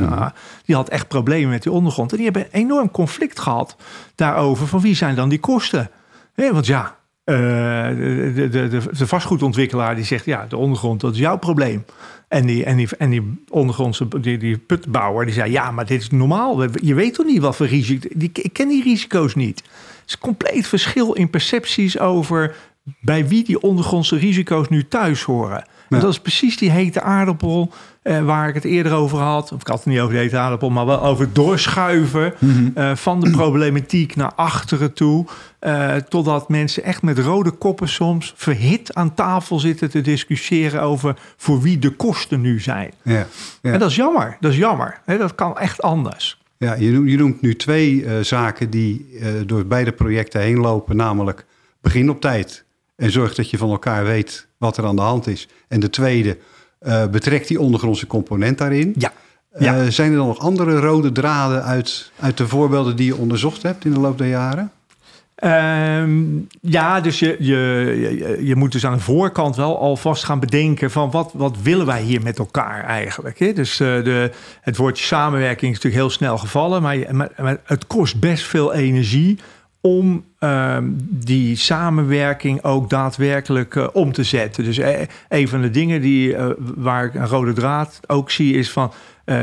die 0.65 0.75
had 0.75 0.89
echt 0.89 1.09
problemen 1.09 1.51
met 1.51 1.63
die 1.63 1.73
ondergrond. 1.73 2.11
En 2.11 2.17
die 2.17 2.27
hebben 2.27 2.43
een 2.45 2.61
enorm 2.61 2.91
conflict 2.91 3.41
gehad 3.41 3.77
daarover 4.15 4.67
van 4.67 4.81
wie 4.81 4.95
zijn 4.95 5.15
dan 5.15 5.29
die 5.29 5.41
kosten. 5.41 5.91
want 6.35 6.67
ja, 6.67 6.97
de, 7.35 8.33
de, 8.35 8.69
de, 8.69 8.69
de, 8.69 9.07
vastgoedontwikkelaar 9.07 9.95
die 9.95 10.05
zegt 10.05 10.25
ja, 10.25 10.47
de 10.49 10.57
ondergrond, 10.57 11.01
dat 11.01 11.13
is 11.13 11.19
jouw 11.19 11.39
probleem. 11.39 11.85
En 12.29 12.47
die, 12.47 12.65
en 12.65 12.77
die, 12.77 12.89
en 12.99 13.11
die 13.11 13.43
ondergrondse 13.49 14.09
die, 14.21 14.39
die 14.39 14.59
putbouwer 14.59 15.25
die 15.25 15.35
zei: 15.35 15.51
Ja, 15.51 15.71
maar 15.71 15.87
dit 15.87 16.01
is 16.01 16.11
normaal. 16.11 16.63
Je 16.83 16.95
weet 16.95 17.15
toch 17.15 17.27
niet 17.27 17.41
wat 17.41 17.57
voor 17.57 17.67
risico. 17.67 18.09
Ik 18.19 18.51
ken 18.53 18.69
die 18.69 18.83
risico's 18.83 19.35
niet. 19.35 19.59
Het 20.01 20.07
is 20.07 20.19
compleet 20.19 20.67
verschil 20.67 21.13
in 21.13 21.31
percepties 21.31 21.99
over 21.99 22.57
bij 23.01 23.29
wie 23.29 23.45
die 23.45 23.63
ondergrondse 23.63 24.17
risico's 24.17 24.69
nu 24.69 24.89
thuis 24.89 25.23
horen. 25.23 25.65
En 25.89 26.01
dat 26.01 26.11
is 26.11 26.21
precies 26.21 26.57
die 26.57 26.71
hete 26.71 27.01
aardappel 27.03 27.73
eh, 28.03 28.25
waar 28.25 28.49
ik 28.49 28.55
het 28.55 28.65
eerder 28.65 28.93
over 28.93 29.19
had. 29.19 29.53
Of 29.53 29.61
ik 29.61 29.67
had 29.67 29.77
het 29.77 29.87
niet 29.87 30.01
over 30.01 30.15
de 30.15 30.19
hete 30.19 30.39
aardappel, 30.39 30.71
maar 30.71 30.87
wel 30.87 31.03
over 31.03 31.25
het 31.25 31.35
doorschuiven 31.35 32.35
mhm. 32.39 32.69
eh, 32.75 32.97
van 32.97 33.21
de 33.21 33.31
problematiek 33.31 34.17
naar 34.17 34.33
achteren 34.35 34.93
toe. 34.93 35.27
Uh, 35.61 35.95
totdat 35.95 36.49
mensen 36.49 36.83
echt 36.83 37.03
met 37.03 37.19
rode 37.19 37.51
koppen 37.51 37.89
soms 37.89 38.33
verhit 38.37 38.95
aan 38.95 39.15
tafel 39.15 39.59
zitten 39.59 39.91
te 39.91 40.01
discussiëren 40.01 40.83
over 40.83 41.17
voor 41.37 41.61
wie 41.61 41.79
de 41.79 41.91
kosten 41.91 42.41
nu 42.41 42.61
zijn. 42.61 42.93
Ja, 43.03 43.27
ja. 43.63 43.73
En 43.73 43.79
dat 43.79 43.91
is 43.91 43.97
jammer. 43.97 44.37
Dat 44.41 44.53
is 44.53 44.59
jammer. 44.59 45.01
dat 45.07 45.35
kan 45.35 45.59
echt 45.59 45.83
anders. 45.83 46.41
Ja, 46.57 46.75
je 46.75 46.91
noemt, 46.91 47.11
je 47.11 47.17
noemt 47.17 47.41
nu 47.41 47.57
twee 47.57 48.07
zaken 48.25 48.71
die 48.71 49.19
door 49.47 49.67
beide 49.67 49.93
projecten 49.93 50.41
heen 50.41 50.59
lopen, 50.59 50.97
namelijk 50.97 51.47
begin 51.81 52.11
op 52.11 52.21
tijd 52.21 52.65
en 52.99 53.11
zorg 53.11 53.35
dat 53.35 53.51
je 53.51 53.59
van 53.59 53.71
elkaar 53.71 54.05
weet 54.05 54.47
wat 54.57 54.77
er 54.77 54.85
aan 54.85 54.97
de 54.97 55.03
hand 55.03 55.27
is. 55.27 55.49
En 55.69 55.81
de 55.81 55.91
tweede, 55.91 56.39
uh, 56.83 57.07
betrekt 57.07 57.49
die 57.49 57.61
ondergrondse 57.61 58.07
component 58.07 58.59
daarin. 58.59 58.95
Ja. 58.97 59.13
ja. 59.59 59.83
Uh, 59.83 59.89
zijn 59.89 60.11
er 60.11 60.17
dan 60.17 60.27
nog 60.27 60.39
andere 60.39 60.81
rode 60.81 61.13
draden 61.13 61.65
uit, 61.65 62.11
uit 62.21 62.37
de 62.37 62.49
voorbeelden 62.49 62.97
die 62.97 63.07
je 63.07 63.17
onderzocht 63.17 63.63
hebt 63.63 63.85
in 63.85 63.93
de 63.93 64.01
loop 64.01 64.19
der 64.19 64.29
jaren? 64.29 64.73
Um, 65.45 66.47
ja, 66.61 67.01
dus 67.01 67.19
je, 67.19 67.37
je, 67.39 67.57
je, 68.19 68.47
je, 68.47 68.57
moet 68.57 68.73
dus 68.73 68.87
aan 68.87 68.93
de 68.93 69.01
voorkant 69.01 69.57
wel 69.57 69.79
alvast 69.79 70.25
gaan 70.25 70.41
bedenken 70.41 70.91
van 70.91 71.11
wat, 71.11 71.31
wat 71.35 71.57
willen 71.63 71.87
wij 71.87 72.03
hier 72.03 72.23
met 72.23 72.39
elkaar 72.39 72.85
eigenlijk. 72.85 73.39
Hè? 73.39 73.53
Dus 73.53 73.81
uh, 73.81 74.05
de, 74.05 74.31
het 74.61 74.77
woordje 74.77 75.05
samenwerking 75.05 75.71
is 75.71 75.77
natuurlijk 75.77 76.03
heel 76.03 76.11
snel 76.11 76.39
gevallen, 76.39 76.83
maar, 76.83 77.15
maar, 77.15 77.31
maar 77.37 77.61
het 77.65 77.87
kost 77.87 78.21
best 78.21 78.45
veel 78.45 78.75
energie 78.75 79.39
om 79.89 80.25
ehm, 80.39 80.85
die 81.11 81.57
samenwerking 81.57 82.63
ook 82.63 82.91
daadwerkelijk 82.91 83.77
eh, 83.77 83.87
om 83.93 84.13
te 84.13 84.25
zetten. 84.25 84.65
Dus 84.65 84.79
eh, 84.79 85.01
een 85.29 85.49
van 85.49 85.63
de 85.63 85.71
dingen 85.71 86.01
die, 86.01 86.35
eh, 86.35 86.51
waar 86.59 87.05
ik 87.05 87.15
een 87.15 87.27
rode 87.27 87.53
draad 87.53 88.01
ook 88.07 88.31
zie 88.31 88.55
is 88.55 88.71
van... 88.71 88.93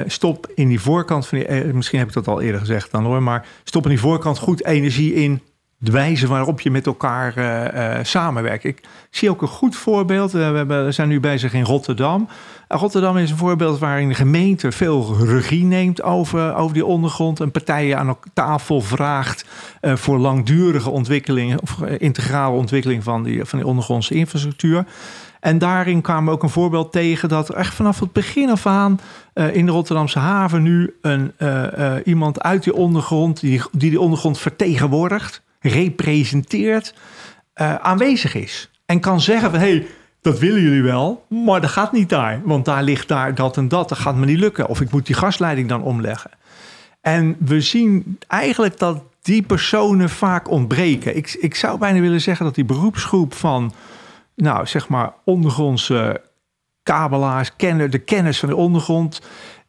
stop 0.06 0.52
in 0.56 0.68
die 0.68 0.80
voorkant 0.80 1.28
van 1.28 1.38
die... 1.38 1.74
misschien 1.74 2.00
heb 2.00 2.08
ik 2.08 2.14
dat 2.14 2.28
al 2.28 2.42
eerder 2.42 2.60
gezegd 2.60 2.92
dan 2.92 3.04
hoor... 3.04 3.24
maar 3.24 3.48
stop 3.64 3.84
in 3.84 3.90
die 3.90 4.00
voorkant 4.00 4.38
goed 4.38 4.66
energie 4.66 5.14
in 5.14 5.42
de 5.78 5.92
wijze 5.92 6.28
waarop 6.28 6.62
je 6.62 6.72
met 6.72 6.86
elkaar 6.86 7.38
uh, 7.38 8.04
samenwerkt. 8.04 8.64
Ik 8.64 8.84
zie 9.10 9.30
ook 9.30 9.42
een 9.42 9.48
goed 9.48 9.76
voorbeeld. 9.76 10.32
we, 10.32 10.40
hebben, 10.40 10.94
zijn 10.94 11.08
nu 11.08 11.20
bezig 11.20 11.54
in 11.54 11.64
Rotterdam. 11.64 12.28
Rotterdam 12.68 13.18
is 13.18 13.32
een 13.32 13.38
voorbeeld 13.38 13.80
waarin 13.80 14.08
de 14.08 14.16
gemeente 14.16 14.72
veel 14.72 15.16
regie 15.26 15.64
neemt 15.64 16.02
over, 16.02 16.56
over 16.56 16.74
die 16.74 16.86
ondergrond. 16.86 17.40
En 17.40 17.52
partijen 17.52 17.98
aan 17.98 18.18
tafel 18.34 18.82
vraagt 18.82 19.46
voor 19.82 20.18
langdurige 20.18 20.90
ontwikkeling 20.90 21.62
of 21.62 21.82
integrale 21.82 22.58
ontwikkeling 22.58 23.04
van 23.04 23.24
die, 23.24 23.46
van 23.46 23.60
die 23.60 23.68
ondergrondse 23.68 24.14
infrastructuur. 24.14 24.86
En 25.40 25.58
daarin 25.58 26.02
kwamen 26.02 26.26
we 26.26 26.32
ook 26.32 26.44
een 26.44 26.50
voorbeeld 26.50 26.92
tegen 26.92 27.30
dat 27.30 27.50
echt 27.50 27.74
vanaf 27.74 28.00
het 28.00 28.14
begin 28.14 28.50
af 28.50 28.66
aan 28.66 29.00
in 29.52 29.66
de 29.66 29.72
Rotterdamse 29.72 30.20
haven 30.20 30.62
nu 30.62 30.96
een, 31.02 31.34
iemand 32.06 32.42
uit 32.42 32.64
die 32.64 32.74
ondergrond, 32.74 33.40
die, 33.40 33.62
die 33.72 33.90
die 33.90 34.00
ondergrond 34.00 34.40
vertegenwoordigt, 34.40 35.44
representeert, 35.68 36.94
uh, 37.56 37.76
aanwezig 37.76 38.36
is. 38.36 38.70
En 38.86 39.00
kan 39.00 39.22
zeggen 39.22 39.52
van, 39.52 39.60
hé, 39.60 39.70
hey, 39.70 39.88
dat 40.22 40.40
willen 40.40 40.62
jullie 40.62 40.84
wel, 40.84 41.26
maar 41.28 41.62
dat 41.62 41.70
gaat 41.70 41.92
niet 41.92 42.10
daar. 42.10 42.42
Want 42.44 42.66
daar 42.66 42.84
ligt 42.84 43.08
daar 43.08 43.36
dat 43.36 43.58
en 43.58 43.68
dat, 43.68 43.90
dat 43.90 43.98
gaat 43.98 44.16
me 44.16 44.26
niet 44.26 44.40
lukken. 44.40 44.68
Of 44.68 44.82
ik 44.82 44.92
moet 44.92 45.06
die 45.06 45.16
gasleiding 45.16 45.70
dan 45.70 45.84
omleggen. 45.84 46.32
En 47.02 47.36
we 47.40 47.62
zien 47.62 48.20
eigenlijk 48.28 48.78
dat 48.78 49.04
die 49.22 49.42
personen 49.42 50.10
vaak 50.10 50.50
ontbreken. 50.50 51.16
Ik, 51.16 51.34
ik 51.40 51.56
zou 51.56 51.78
bijna 51.80 52.00
willen 52.00 52.22
zeggen 52.22 52.46
dat 52.46 52.56
die 52.56 52.66
beroepsgroep 52.66 53.34
van, 53.34 53.74
nou 54.36 54.68
zeg 54.68 54.88
maar, 54.88 55.14
ondergrondse 55.24 56.22
kabelaars, 56.84 57.56
kenner, 57.56 57.90
de 57.90 58.00
kennis 58.00 58.40
van 58.40 58.50
de 58.50 58.56
ondergrond, 58.56 59.22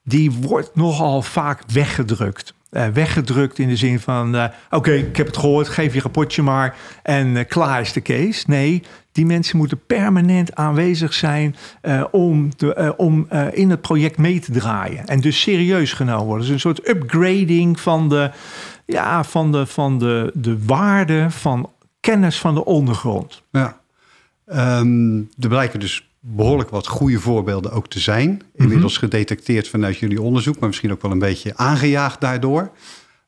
die 0.04 0.32
wordt 0.32 0.74
nogal 0.74 1.22
vaak 1.22 1.62
weggedrukt. 1.72 2.54
Uh, 2.76 2.86
weggedrukt 2.86 3.58
in 3.58 3.68
de 3.68 3.76
zin 3.76 4.00
van: 4.00 4.34
uh, 4.34 4.44
oké, 4.70 4.92
ik 4.92 5.16
heb 5.16 5.26
het 5.26 5.36
gehoord, 5.36 5.68
geef 5.68 5.94
je 5.94 6.00
rapportje 6.00 6.42
maar 6.42 6.76
en 7.02 7.26
uh, 7.26 7.44
klaar 7.48 7.80
is 7.80 7.92
de 7.92 8.02
case. 8.02 8.44
Nee, 8.46 8.82
die 9.12 9.26
mensen 9.26 9.56
moeten 9.56 9.80
permanent 9.86 10.54
aanwezig 10.54 11.14
zijn 11.14 11.56
om, 12.10 12.50
de, 12.56 12.94
om 12.96 13.28
in 13.52 13.70
het 13.70 13.80
project 13.80 14.18
mee 14.18 14.40
te 14.40 14.52
draaien. 14.52 15.06
En 15.06 15.20
dus 15.20 15.40
serieus 15.40 15.92
genomen 15.92 16.26
worden. 16.26 16.44
Dus 16.44 16.54
een 16.54 16.60
soort 16.60 16.88
upgrading 16.88 17.80
van 17.80 18.08
de, 18.08 18.30
ja, 18.86 19.24
van 19.24 19.52
de, 19.52 19.66
van 19.66 19.98
de, 19.98 20.30
de 20.34 20.64
waarde 20.64 21.30
van 21.30 21.70
kennis 22.00 22.38
van 22.38 22.54
de 22.54 22.64
ondergrond. 22.64 23.42
Ja. 23.50 23.80
Um, 24.78 25.30
er 25.40 25.48
blijken 25.48 25.80
dus 25.80 26.05
behoorlijk 26.28 26.70
wat 26.70 26.86
goede 26.86 27.20
voorbeelden 27.20 27.72
ook 27.72 27.88
te 27.88 28.00
zijn. 28.00 28.42
Inmiddels 28.54 28.92
mhm. 28.92 29.00
gedetecteerd 29.02 29.68
vanuit 29.68 29.98
jullie 29.98 30.22
onderzoek, 30.22 30.58
maar 30.58 30.68
misschien 30.68 30.92
ook 30.92 31.02
wel 31.02 31.10
een 31.10 31.18
beetje 31.18 31.56
aangejaagd 31.56 32.20
daardoor. 32.20 32.70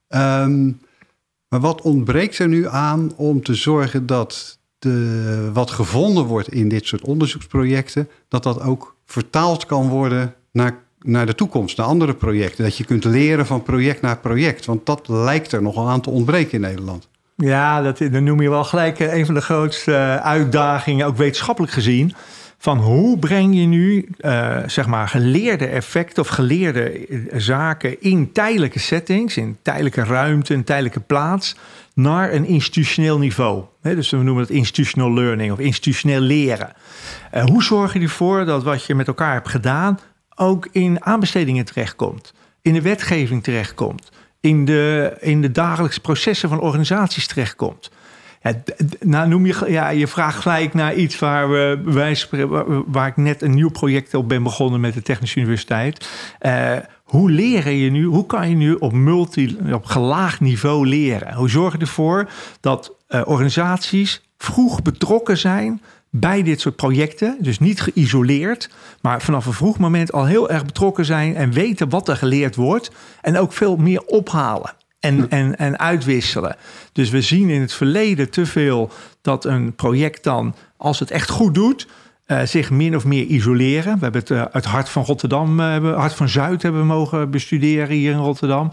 Um, 0.09 0.81
maar 1.49 1.61
wat 1.61 1.83
ontbreekt 1.83 2.39
er 2.39 2.49
nu 2.49 2.69
aan 2.69 3.13
om 3.17 3.43
te 3.43 3.55
zorgen 3.55 4.07
dat 4.07 4.59
de, 4.79 5.51
wat 5.53 5.71
gevonden 5.71 6.25
wordt 6.25 6.53
in 6.53 6.69
dit 6.69 6.87
soort 6.87 7.03
onderzoeksprojecten, 7.03 8.09
dat 8.29 8.43
dat 8.43 8.61
ook 8.61 8.97
vertaald 9.07 9.67
kan 9.67 9.89
worden 9.89 10.35
naar, 10.53 10.79
naar 10.99 11.27
de 11.27 11.35
toekomst, 11.35 11.77
naar 11.77 11.87
andere 11.87 12.15
projecten? 12.15 12.65
Dat 12.65 12.77
je 12.77 12.85
kunt 12.85 13.05
leren 13.05 13.47
van 13.47 13.63
project 13.63 14.01
naar 14.01 14.19
project, 14.19 14.65
want 14.65 14.87
dat 14.87 15.09
lijkt 15.09 15.53
er 15.53 15.63
nogal 15.63 15.89
aan 15.89 16.01
te 16.01 16.11
ontbreken 16.11 16.53
in 16.53 16.61
Nederland. 16.61 17.09
Ja, 17.37 17.83
dat, 17.83 17.99
dat 17.99 18.11
noem 18.11 18.41
je 18.41 18.51
wel 18.51 18.65
gelijk 18.65 18.99
een 18.99 19.27
van 19.27 19.35
de 19.35 19.41
grootste 19.41 20.21
uitdagingen, 20.23 21.07
ook 21.07 21.17
wetenschappelijk 21.17 21.73
gezien 21.73 22.15
van 22.59 22.79
hoe 22.79 23.19
breng 23.19 23.55
je 23.55 23.67
nu 23.67 24.09
uh, 24.21 24.59
zeg 24.67 24.87
maar 24.87 25.09
geleerde 25.09 25.67
effecten 25.67 26.23
of 26.23 26.29
geleerde 26.29 27.07
eh, 27.07 27.19
zaken 27.37 28.01
in 28.01 28.33
tijdelijke 28.33 28.79
settings, 28.79 29.37
in 29.37 29.57
tijdelijke 29.63 30.05
ruimte, 30.05 30.55
in 30.55 30.65
tijdelijke 30.65 31.01
plaats, 31.01 31.57
naar 31.95 32.33
een 32.33 32.45
institutioneel 32.45 33.19
niveau. 33.19 33.65
dus 33.83 34.11
we 34.11 34.17
noemen 34.17 34.43
het 34.43 34.53
institutional 34.53 35.13
learning 35.13 35.53
of 35.53 35.59
institutioneel 35.59 36.21
leren. 36.21 36.73
Uh, 37.35 37.45
hoe 37.45 37.63
zorg 37.63 37.93
je 37.93 38.01
ervoor 38.01 38.45
dat 38.45 38.63
wat 38.63 38.85
je 38.85 38.95
met 38.95 39.07
elkaar 39.07 39.33
hebt 39.33 39.49
gedaan 39.49 39.99
ook 40.35 40.69
in 40.73 41.05
aanbestedingen 41.05 41.65
terechtkomt, 41.65 42.33
in 42.63 42.73
de 42.73 42.83
wetgeving 42.83 43.43
terechtkomt, 43.43 44.09
in 44.41 44.65
de, 44.65 45.17
in 45.21 45.41
de 45.41 45.53
dagelijkse 45.53 46.01
processen 46.01 46.49
van 46.49 46.61
organisaties 46.61 47.27
terechtkomt? 47.27 47.91
Nou 49.01 49.29
noem 49.29 49.47
je, 49.47 49.65
ja, 49.67 49.89
je 49.89 50.07
vraagt 50.07 50.41
gelijk 50.41 50.75
naar 50.75 50.95
iets 50.95 51.19
waar, 51.19 51.51
we, 51.51 52.83
waar 52.87 53.07
ik 53.07 53.17
net 53.17 53.43
een 53.43 53.55
nieuw 53.55 53.71
project 53.71 54.15
op 54.15 54.29
ben 54.29 54.43
begonnen 54.43 54.81
met 54.81 54.95
de 54.95 55.03
Technische 55.03 55.39
Universiteit. 55.39 56.09
Uh, 56.43 56.77
hoe 57.03 57.31
leren 57.31 57.77
je 57.77 57.91
nu, 57.91 58.05
hoe 58.05 58.27
kan 58.27 58.49
je 58.49 58.57
nu 58.57 58.75
op, 58.75 58.93
multi, 58.93 59.59
op 59.73 59.85
gelaagd 59.85 60.41
niveau 60.41 60.87
leren? 60.87 61.35
Hoe 61.35 61.51
zorg 61.51 61.73
je 61.73 61.79
ervoor 61.79 62.31
dat 62.61 62.95
uh, 63.09 63.23
organisaties 63.25 64.23
vroeg 64.39 64.83
betrokken 64.83 65.39
zijn 65.39 65.83
bij 66.11 66.43
dit 66.43 66.61
soort 66.61 66.77
projecten. 66.77 67.37
Dus 67.41 67.59
niet 67.59 67.81
geïsoleerd, 67.81 68.71
maar 69.01 69.23
vanaf 69.23 69.47
een 69.47 69.53
vroeg 69.53 69.79
moment 69.79 70.13
al 70.13 70.25
heel 70.25 70.51
erg 70.51 70.65
betrokken 70.65 71.05
zijn 71.05 71.37
en 71.37 71.53
weten 71.53 71.89
wat 71.89 72.09
er 72.09 72.17
geleerd 72.17 72.57
wordt. 72.57 72.91
En 73.21 73.39
ook 73.39 73.53
veel 73.53 73.77
meer 73.77 74.03
ophalen 74.05 74.75
en, 75.01 75.31
en, 75.31 75.57
en 75.57 75.79
uitwisselen. 75.79 76.57
Dus 76.93 77.11
we 77.11 77.21
zien 77.21 77.49
in 77.49 77.61
het 77.61 77.73
verleden 77.73 78.31
te 78.31 78.47
veel 78.47 78.91
dat 79.23 79.45
een 79.45 79.75
project 79.75 80.25
dan, 80.25 80.55
als 80.77 80.99
het 80.99 81.11
echt 81.11 81.31
goed 81.31 81.55
doet, 81.55 81.87
uh, 82.27 82.43
zich 82.43 82.71
min 82.71 82.97
of 82.97 83.05
meer 83.05 83.25
isoleren. 83.25 83.95
We 83.95 84.03
hebben 84.03 84.21
het 84.21 84.31
uh, 84.31 84.43
uit 84.43 84.65
Hart 84.65 84.89
van 84.89 85.05
Rotterdam, 85.05 85.61
uh, 85.61 85.71
hebben, 85.71 85.95
Hart 85.95 86.15
van 86.15 86.29
Zuid 86.29 86.63
hebben 86.63 86.81
we 86.81 86.87
mogen 86.87 87.31
bestuderen 87.31 87.97
hier 87.97 88.13
in 88.13 88.19
Rotterdam. 88.19 88.71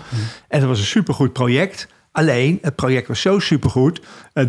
En 0.48 0.60
dat 0.60 0.70
was 0.70 0.80
een 0.80 0.86
supergoed 0.86 1.34
project. 1.34 1.88
Alleen, 2.12 2.60
het 2.62 2.76
project 2.76 3.08
was 3.08 3.22
zo 3.22 3.40
supergoed 3.40 4.02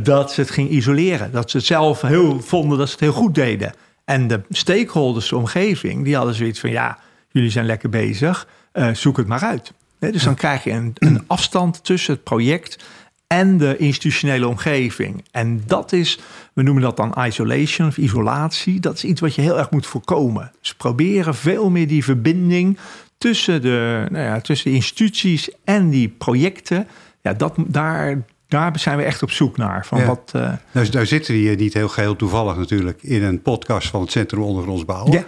dat 0.03 0.33
ze 0.33 0.41
het 0.41 0.51
ging 0.51 0.71
isoleren. 0.71 1.33
Dat 1.33 1.51
ze 1.51 1.57
het 1.57 1.67
zelf 1.67 2.01
heel 2.01 2.41
vonden 2.41 2.79
dat 2.79 2.87
ze 2.87 2.93
het 2.93 3.03
heel 3.03 3.13
goed 3.13 3.35
deden. 3.35 3.73
En 4.05 4.29
de 4.29 4.41
stakeholders, 4.51 5.29
de 5.29 5.37
omgeving, 5.37 6.05
die 6.05 6.17
hadden 6.17 6.35
zoiets 6.35 6.61
van: 6.61 6.71
ja, 6.71 6.99
jullie 7.29 7.51
zijn 7.51 7.67
lekker 7.67 7.89
bezig, 7.89 8.47
zoek 8.93 9.17
het 9.17 9.27
maar 9.27 9.43
uit 9.43 9.73
dus 9.99 10.23
dan 10.23 10.35
krijg 10.35 10.65
je 10.65 10.71
een, 10.71 10.93
een 10.95 11.25
afstand 11.27 11.85
tussen 11.85 12.15
het 12.15 12.23
project 12.23 12.85
en 13.27 13.59
de 13.59 13.77
institutionele 13.77 14.49
omgeving. 14.49 15.25
En 15.31 15.63
dat 15.67 15.93
is, 15.93 16.19
we 16.53 16.63
noemen 16.63 16.83
dat 16.83 16.97
dan 16.97 17.15
isolation 17.19 17.89
of 17.89 17.97
isolatie. 17.97 18.81
Dat 18.81 18.95
is 18.95 19.05
iets 19.05 19.21
wat 19.21 19.35
je 19.35 19.43
heel 19.43 19.59
erg 19.59 19.71
moet 19.71 19.87
voorkomen. 19.87 20.53
Dus 20.61 20.75
proberen 20.75 21.35
veel 21.35 21.71
meer 21.71 21.87
die 21.87 22.05
verbinding 22.05 22.79
tussen 23.19 23.63
de, 23.63 24.07
nou 24.11 24.25
ja, 24.25 24.41
tussen 24.41 24.71
de 24.71 24.77
instituties 24.77 25.51
en 25.65 25.91
die 25.91 26.09
projecten. 26.09 26.89
Ja, 27.23 27.33
dat, 27.33 27.55
daar, 27.67 28.23
daar 28.49 28.79
zijn 28.79 28.97
we 28.97 29.03
echt 29.03 29.23
op 29.23 29.31
zoek 29.31 29.57
naar. 29.57 29.87
Van 29.87 30.05
wat, 30.05 30.33
uh... 30.37 30.53
nou, 30.73 30.89
daar 30.89 31.07
zitten 31.07 31.35
we 31.35 31.41
hier 31.41 31.57
niet 31.57 31.75
heel 31.75 31.89
geheel 31.89 32.17
toevallig 32.17 32.57
natuurlijk 32.57 33.03
in 33.03 33.23
een 33.23 33.43
podcast 33.43 33.89
van 33.89 34.01
het 34.01 34.11
Centrum 34.11 34.43
Ondergronds 34.43 34.85
Bouwen. 34.85 35.13
Ja. 35.13 35.25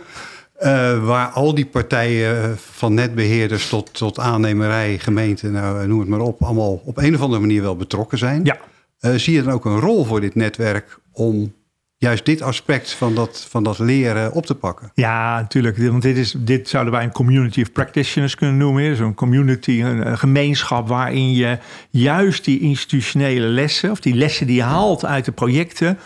Uh, 0.61 1.05
waar 1.05 1.29
al 1.29 1.55
die 1.55 1.67
partijen, 1.67 2.43
eh, 2.43 2.51
van 2.57 2.95
netbeheerders 2.95 3.69
tot, 3.69 3.93
tot 3.93 4.19
aannemerij, 4.19 4.99
gemeente, 4.99 5.51
nou, 5.51 5.87
noem 5.87 6.01
het 6.01 6.09
maar 6.09 6.21
op, 6.21 6.43
allemaal 6.43 6.83
op 6.85 6.97
een 6.97 7.15
of 7.15 7.21
andere 7.21 7.41
manier 7.41 7.63
wel 7.63 7.77
betrokken 7.77 8.19
zijn. 8.19 8.45
Ja. 8.45 8.57
Uh, 9.01 9.15
zie 9.15 9.35
je 9.35 9.43
dan 9.43 9.53
ook 9.53 9.65
een 9.65 9.81
rol 9.81 10.05
voor 10.05 10.21
dit 10.21 10.35
netwerk 10.35 10.99
om 11.13 11.53
juist 11.99 12.25
dit 12.25 12.43
aspect 12.43 12.93
van 12.93 13.15
dat, 13.15 13.47
van 13.49 13.63
dat 13.63 13.79
leren 13.79 14.33
op 14.33 14.47
te 14.47 14.55
pakken? 14.55 14.91
Ja, 14.95 15.41
natuurlijk. 15.41 15.79
Want 15.79 16.03
dit, 16.03 16.17
is, 16.17 16.35
dit 16.39 16.69
zouden 16.69 16.93
wij 16.93 17.05
een 17.05 17.13
community 17.13 17.61
of 17.61 17.73
practitioners 17.73 18.35
kunnen 18.35 18.57
noemen. 18.57 18.97
Zo'n 18.97 19.15
community, 19.15 19.83
een, 19.83 20.19
gemeenschap 20.19 20.89
waarin 20.89 21.33
je 21.33 21.59
juist 21.91 22.45
die 22.45 22.61
institutionele 22.61 23.47
lessen, 23.47 23.91
of 23.91 24.01
die 24.01 24.15
lessen 24.15 24.47
die 24.47 24.57
je 24.57 24.63
haalt 24.63 25.05
uit 25.05 25.25
de 25.25 25.33
projecten, 25.33 25.99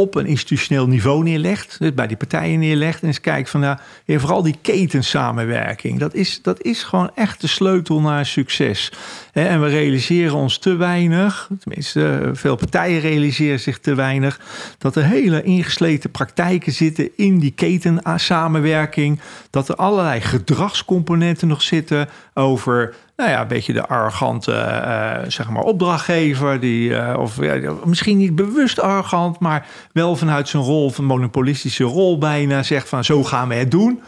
op 0.00 0.14
een 0.14 0.26
institutioneel 0.26 0.86
niveau 0.86 1.22
neerlegt, 1.22 1.76
dus 1.78 1.94
bij 1.94 2.06
die 2.06 2.16
partijen 2.16 2.58
neerlegt 2.58 3.00
en 3.00 3.06
eens 3.06 3.20
kijkt 3.20 3.50
van, 3.50 3.60
nou, 3.60 3.78
vooral 4.06 4.42
die 4.42 4.58
ketensamenwerking, 4.62 5.98
dat 5.98 6.14
is, 6.14 6.42
dat 6.42 6.62
is 6.62 6.82
gewoon 6.82 7.10
echt 7.14 7.40
de 7.40 7.46
sleutel 7.46 8.00
naar 8.00 8.26
succes. 8.26 8.92
En 9.32 9.60
we 9.60 9.68
realiseren 9.68 10.34
ons 10.34 10.58
te 10.58 10.76
weinig, 10.76 11.50
tenminste 11.60 12.30
veel 12.32 12.56
partijen 12.56 13.00
realiseren 13.00 13.60
zich 13.60 13.78
te 13.78 13.94
weinig, 13.94 14.40
dat 14.78 14.96
er 14.96 15.04
hele 15.04 15.42
ingesleten 15.42 16.10
praktijken 16.10 16.72
zitten 16.72 17.08
in 17.16 17.38
die 17.38 17.52
ketensamenwerking, 17.52 19.20
dat 19.50 19.68
er 19.68 19.74
allerlei 19.74 20.20
gedragscomponenten 20.20 21.48
nog 21.48 21.62
zitten 21.62 22.08
over 22.34 22.94
nou 23.20 23.32
ja, 23.32 23.40
een 23.40 23.48
beetje 23.48 23.72
de 23.72 23.86
arrogante 23.86 24.52
uh, 24.52 25.30
zeg 25.30 25.50
maar 25.50 25.62
opdrachtgever. 25.62 26.60
Die, 26.60 26.90
uh, 26.90 27.14
of 27.18 27.42
ja, 27.42 27.72
misschien 27.84 28.16
niet 28.16 28.34
bewust 28.34 28.80
arrogant, 28.80 29.38
maar 29.38 29.66
wel 29.92 30.16
vanuit 30.16 30.48
zijn 30.48 30.62
rol, 30.62 30.90
van 30.90 31.04
monopolistische 31.04 31.84
rol 31.84 32.18
bijna, 32.18 32.62
zegt 32.62 32.88
van 32.88 33.04
zo 33.04 33.24
gaan 33.24 33.48
we 33.48 33.54
het 33.54 33.70
doen. 33.70 34.00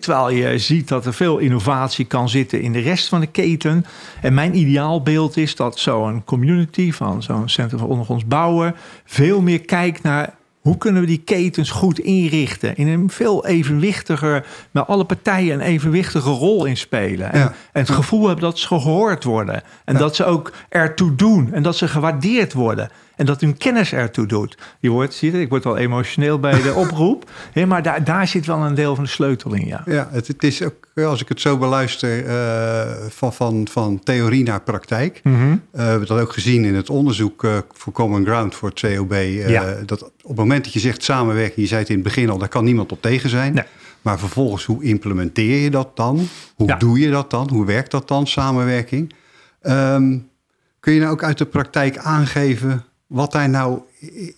Terwijl 0.00 0.30
je 0.30 0.58
ziet 0.58 0.88
dat 0.88 1.06
er 1.06 1.14
veel 1.14 1.38
innovatie 1.38 2.04
kan 2.04 2.28
zitten 2.28 2.60
in 2.60 2.72
de 2.72 2.80
rest 2.80 3.08
van 3.08 3.20
de 3.20 3.26
keten. 3.26 3.86
En 4.22 4.34
mijn 4.34 4.56
ideaalbeeld 4.56 5.36
is 5.36 5.56
dat 5.56 5.78
zo'n 5.78 6.22
community 6.24 6.92
van 6.92 7.22
zo'n 7.22 7.48
Centrum 7.48 7.80
voor 7.80 7.88
Ondergronds 7.88 8.26
Bouwen 8.26 8.74
veel 9.04 9.40
meer 9.40 9.60
kijkt 9.60 10.02
naar 10.02 10.34
hoe 10.60 10.78
kunnen 10.78 11.00
we 11.00 11.06
die 11.08 11.22
ketens 11.24 11.70
goed 11.70 11.98
inrichten? 11.98 12.76
In 12.76 12.88
een 12.88 13.10
veel 13.10 13.46
evenwichtiger, 13.46 14.46
met 14.70 14.86
alle 14.86 15.04
partijen 15.04 15.54
een 15.54 15.66
evenwichtige 15.66 16.30
rol 16.30 16.64
in 16.64 16.76
spelen. 16.76 17.32
En, 17.32 17.42
en 17.42 17.52
het 17.72 17.90
gevoel 17.90 18.26
hebben 18.26 18.44
dat 18.44 18.58
ze 18.58 18.66
gehoord 18.66 19.24
worden. 19.24 19.62
En 19.84 19.96
dat 19.96 20.16
ze 20.16 20.24
ook 20.24 20.52
ertoe 20.68 21.14
doen. 21.14 21.52
En 21.52 21.62
dat 21.62 21.76
ze 21.76 21.88
gewaardeerd 21.88 22.52
worden. 22.52 22.90
En 23.18 23.26
dat 23.26 23.40
hun 23.40 23.56
kennis 23.56 23.92
ertoe 23.92 24.26
doet. 24.26 24.58
Je 24.80 24.90
wordt, 24.90 25.14
zie 25.14 25.32
je, 25.32 25.40
ik 25.40 25.48
word 25.48 25.66
al 25.66 25.76
emotioneel 25.76 26.38
bij 26.38 26.62
de 26.62 26.74
oproep. 26.82 27.30
maar 27.66 27.82
daar, 27.82 28.04
daar 28.04 28.28
zit 28.28 28.46
wel 28.46 28.58
een 28.58 28.74
deel 28.74 28.94
van 28.94 29.04
de 29.04 29.10
sleutel 29.10 29.54
in, 29.54 29.66
ja. 29.66 29.82
Ja, 29.86 30.08
het, 30.10 30.26
het 30.26 30.44
is 30.44 30.62
ook, 30.62 30.88
als 30.94 31.20
ik 31.20 31.28
het 31.28 31.40
zo 31.40 31.58
beluister, 31.58 32.26
uh, 32.26 33.06
van, 33.08 33.32
van, 33.32 33.68
van 33.70 34.00
theorie 34.02 34.42
naar 34.44 34.60
praktijk. 34.60 35.20
Mm 35.22 35.34
-hmm. 35.34 35.52
uh, 35.52 35.58
we 35.70 35.82
hebben 35.82 36.08
dat 36.08 36.20
ook 36.20 36.32
gezien 36.32 36.64
in 36.64 36.74
het 36.74 36.90
onderzoek 36.90 37.44
uh, 37.44 37.58
voor 37.72 37.92
Common 37.92 38.24
Ground 38.24 38.54
voor 38.54 38.68
het 38.68 38.80
COB. 38.80 39.14
Ja. 39.48 39.74
Dat 39.86 40.02
op 40.02 40.28
het 40.28 40.36
moment 40.36 40.64
dat 40.64 40.72
je 40.72 40.80
zegt 40.80 41.02
samenwerking, 41.02 41.56
je 41.56 41.66
zei 41.66 41.80
het 41.80 41.88
in 41.88 41.94
het 41.94 42.04
begin 42.04 42.30
al, 42.30 42.38
daar 42.38 42.48
kan 42.48 42.64
niemand 42.64 42.92
op 42.92 43.02
tegen 43.02 43.30
zijn. 43.30 43.54
Nee. 43.54 43.64
Maar 44.02 44.18
vervolgens, 44.18 44.64
hoe 44.64 44.84
implementeer 44.84 45.62
je 45.62 45.70
dat 45.70 45.96
dan? 45.96 46.28
Hoe 46.54 46.68
ja. 46.68 46.76
doe 46.76 46.98
je 46.98 47.10
dat 47.10 47.30
dan? 47.30 47.48
Hoe 47.50 47.66
werkt 47.66 47.90
dat 47.90 48.08
dan, 48.08 48.26
samenwerking? 48.26 49.14
Um, 49.62 50.28
kun 50.80 50.92
je 50.92 51.00
nou 51.00 51.12
ook 51.12 51.22
uit 51.22 51.38
de 51.38 51.46
praktijk 51.46 51.98
aangeven 51.98 52.84
wat 53.08 53.32
daar 53.32 53.48
nou 53.48 53.80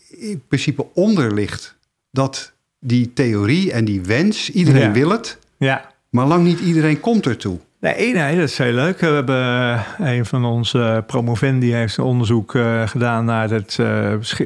in 0.09 0.43
principe 0.49 0.87
onder 0.95 1.35
ligt. 1.35 1.77
Dat 2.11 2.53
die 2.79 3.12
theorie 3.12 3.73
en 3.73 3.85
die 3.85 4.00
wens, 4.00 4.50
iedereen 4.50 4.81
ja. 4.81 4.93
wil 4.93 5.11
het, 5.11 5.39
ja. 5.57 5.93
maar 6.11 6.27
lang 6.27 6.45
niet 6.45 6.61
iedereen 6.61 7.00
komt 7.00 7.27
ertoe. 7.27 7.59
Nee, 7.81 8.12
nee, 8.12 8.37
dat 8.37 8.49
is 8.49 8.59
heel 8.59 8.73
leuk. 8.73 9.00
We 9.00 9.07
hebben 9.07 9.37
eh, 9.37 10.15
een 10.15 10.27
van 10.27 10.45
onze 10.45 11.05
promovendi 11.07 11.73
heeft 11.73 11.97
een 11.97 12.05
onderzoek 12.05 12.55
uh, 12.55 12.89
gedaan 12.89 13.25
naar 13.25 13.50
het 13.50 13.77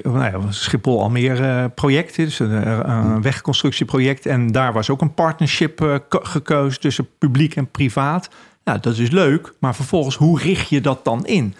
nou 0.02 0.25
ja, 0.25 0.40
Schiphol-Almere 0.50 1.69
project. 1.69 2.16
Dus 2.16 2.38
een, 2.38 2.90
een, 2.90 3.23
wegconstructieproject. 3.23 4.26
En 4.26 4.52
daar 4.52 4.73
was 4.73 4.90
ook 4.90 5.00
een 5.00 5.14
partnership 5.14 6.04
gekozen 6.09 6.81
tussen 6.81 7.09
publiek 7.19 7.57
en 7.57 7.71
privaat. 7.71 8.28
Nou, 8.64 8.81
dat 8.81 8.99
is 8.99 9.11
leuk, 9.11 9.52
maar 9.59 9.75
vervolgens, 9.75 10.16
hoe 10.16 10.40
richt 10.40 10.69
je 10.69 10.81
dat 10.81 11.04
dan 11.04 11.26
in? 11.26 11.54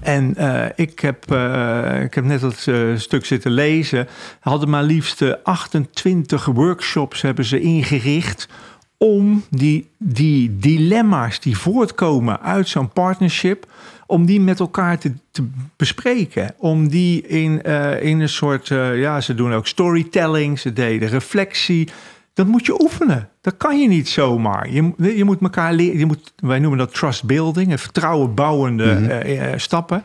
En 0.00 0.34
uh, 0.38 0.64
ik, 0.74 1.00
heb, 1.00 1.32
uh, 1.32 2.02
ik 2.02 2.14
heb 2.14 2.24
net 2.24 2.40
dat 2.40 2.66
uh, 2.68 2.98
stuk 2.98 3.24
zitten 3.24 3.50
lezen. 3.50 4.08
Hadden 4.40 4.68
maar 4.68 4.82
liefst 4.82 5.44
28 5.44 6.44
workshops 6.44 7.22
hebben 7.22 7.44
ze 7.44 7.60
ingericht 7.60 8.48
om 8.96 9.44
die, 9.50 9.88
die 9.98 10.56
dilemma's 10.58 11.40
die 11.40 11.58
voortkomen 11.58 12.40
uit 12.40 12.68
zo'n 12.68 12.92
partnership, 12.92 13.66
om 14.06 14.26
die 14.26 14.40
met 14.40 14.60
elkaar 14.60 14.98
te, 14.98 15.12
te 15.30 15.48
bespreken. 15.76 16.54
Om 16.58 16.88
die 16.88 17.26
in, 17.26 17.62
in 18.00 18.20
een 18.20 18.28
soort, 18.28 18.66
ja, 18.68 19.20
ze 19.20 19.34
doen 19.34 19.52
ook 19.52 19.66
storytelling, 19.66 20.58
ze 20.58 20.72
deden 20.72 21.08
reflectie 21.08 21.88
dat 22.34 22.46
moet 22.46 22.66
je 22.66 22.82
oefenen. 22.82 23.28
Dat 23.40 23.56
kan 23.56 23.80
je 23.80 23.88
niet 23.88 24.08
zomaar. 24.08 24.70
Je, 24.70 25.16
je 25.16 25.24
moet 25.24 25.40
elkaar 25.40 25.72
leren. 25.72 25.98
Je 25.98 26.06
moet, 26.06 26.32
wij 26.36 26.58
noemen 26.58 26.78
dat 26.78 26.94
trust 26.94 27.24
building, 27.24 27.80
vertrouwen 27.80 28.34
bouwende 28.34 28.96
mm 28.98 29.06
-hmm. 29.06 29.58
stappen. 29.58 30.04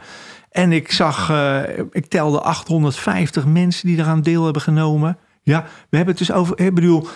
En 0.51 0.71
ik 0.71 0.91
zag, 0.91 1.29
uh, 1.31 1.61
ik 1.91 2.05
telde 2.05 2.41
850 2.41 3.45
mensen 3.45 3.87
die 3.87 3.97
eraan 3.97 4.21
deel 4.21 4.43
hebben 4.43 4.61
genomen. 4.61 5.17
Ja, 5.43 5.61
we 5.89 5.97
hebben 5.97 6.15
het 6.15 6.27
dus 6.27 6.35
over. 6.35 6.59
Ik 6.59 6.73
bedoel, 6.73 7.07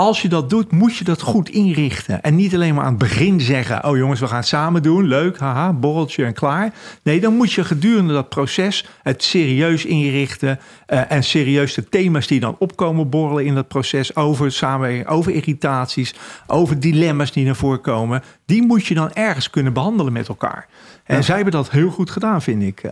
als 0.00 0.22
je 0.22 0.28
dat 0.28 0.50
doet, 0.50 0.72
moet 0.72 0.96
je 0.96 1.04
dat 1.04 1.20
goed 1.20 1.48
inrichten. 1.48 2.22
En 2.22 2.36
niet 2.36 2.54
alleen 2.54 2.74
maar 2.74 2.84
aan 2.84 2.90
het 2.90 2.98
begin 2.98 3.40
zeggen: 3.40 3.84
Oh 3.84 3.96
jongens, 3.96 4.20
we 4.20 4.26
gaan 4.26 4.36
het 4.36 4.46
samen 4.46 4.82
doen. 4.82 5.06
Leuk, 5.06 5.38
haha, 5.38 5.72
borreltje 5.72 6.24
en 6.24 6.32
klaar. 6.32 6.72
Nee, 7.02 7.20
dan 7.20 7.36
moet 7.36 7.52
je 7.52 7.64
gedurende 7.64 8.12
dat 8.12 8.28
proces 8.28 8.86
het 9.02 9.22
serieus 9.22 9.84
inrichten. 9.84 10.58
Uh, 10.88 11.12
en 11.12 11.24
serieus 11.24 11.74
de 11.74 11.88
thema's 11.88 12.26
die 12.26 12.40
dan 12.40 12.56
opkomen 12.58 13.08
borrelen 13.08 13.44
in 13.44 13.54
dat 13.54 13.68
proces. 13.68 14.16
Over 14.16 14.52
samenwerking, 14.52 15.06
over 15.06 15.32
irritaties, 15.32 16.14
over 16.46 16.80
dilemma's 16.80 17.32
die 17.32 17.44
naar 17.44 17.56
voren 17.56 17.80
komen. 17.80 18.22
Die 18.46 18.62
moet 18.62 18.86
je 18.86 18.94
dan 18.94 19.12
ergens 19.12 19.50
kunnen 19.50 19.72
behandelen 19.72 20.12
met 20.12 20.28
elkaar. 20.28 20.66
En 21.04 21.16
ja. 21.16 21.22
zij 21.22 21.34
hebben 21.34 21.52
dat 21.52 21.70
heel 21.70 21.90
goed 21.90 22.10
gedaan, 22.10 22.42
vind 22.42 22.62
ik. 22.62 22.82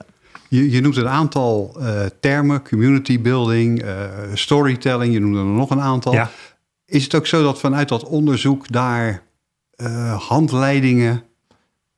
Je, 0.49 0.71
je 0.71 0.81
noemt 0.81 0.97
een 0.97 1.09
aantal 1.09 1.77
uh, 1.79 2.01
termen: 2.21 2.63
community 2.63 3.21
building, 3.21 3.85
uh, 3.85 3.91
storytelling. 4.35 5.13
Je 5.13 5.21
noemde 5.21 5.39
er 5.39 5.45
nog 5.45 5.71
een 5.71 5.81
aantal. 5.81 6.13
Ja. 6.13 6.31
Is 6.89 7.05
het 7.05 7.15
ook 7.15 7.27
zo 7.27 7.43
dat 7.43 7.59
vanuit 7.59 7.89
dat 7.89 8.05
onderzoek 8.05 8.73
daar 8.73 9.23
uh, 9.77 10.23
handleidingen 10.29 11.23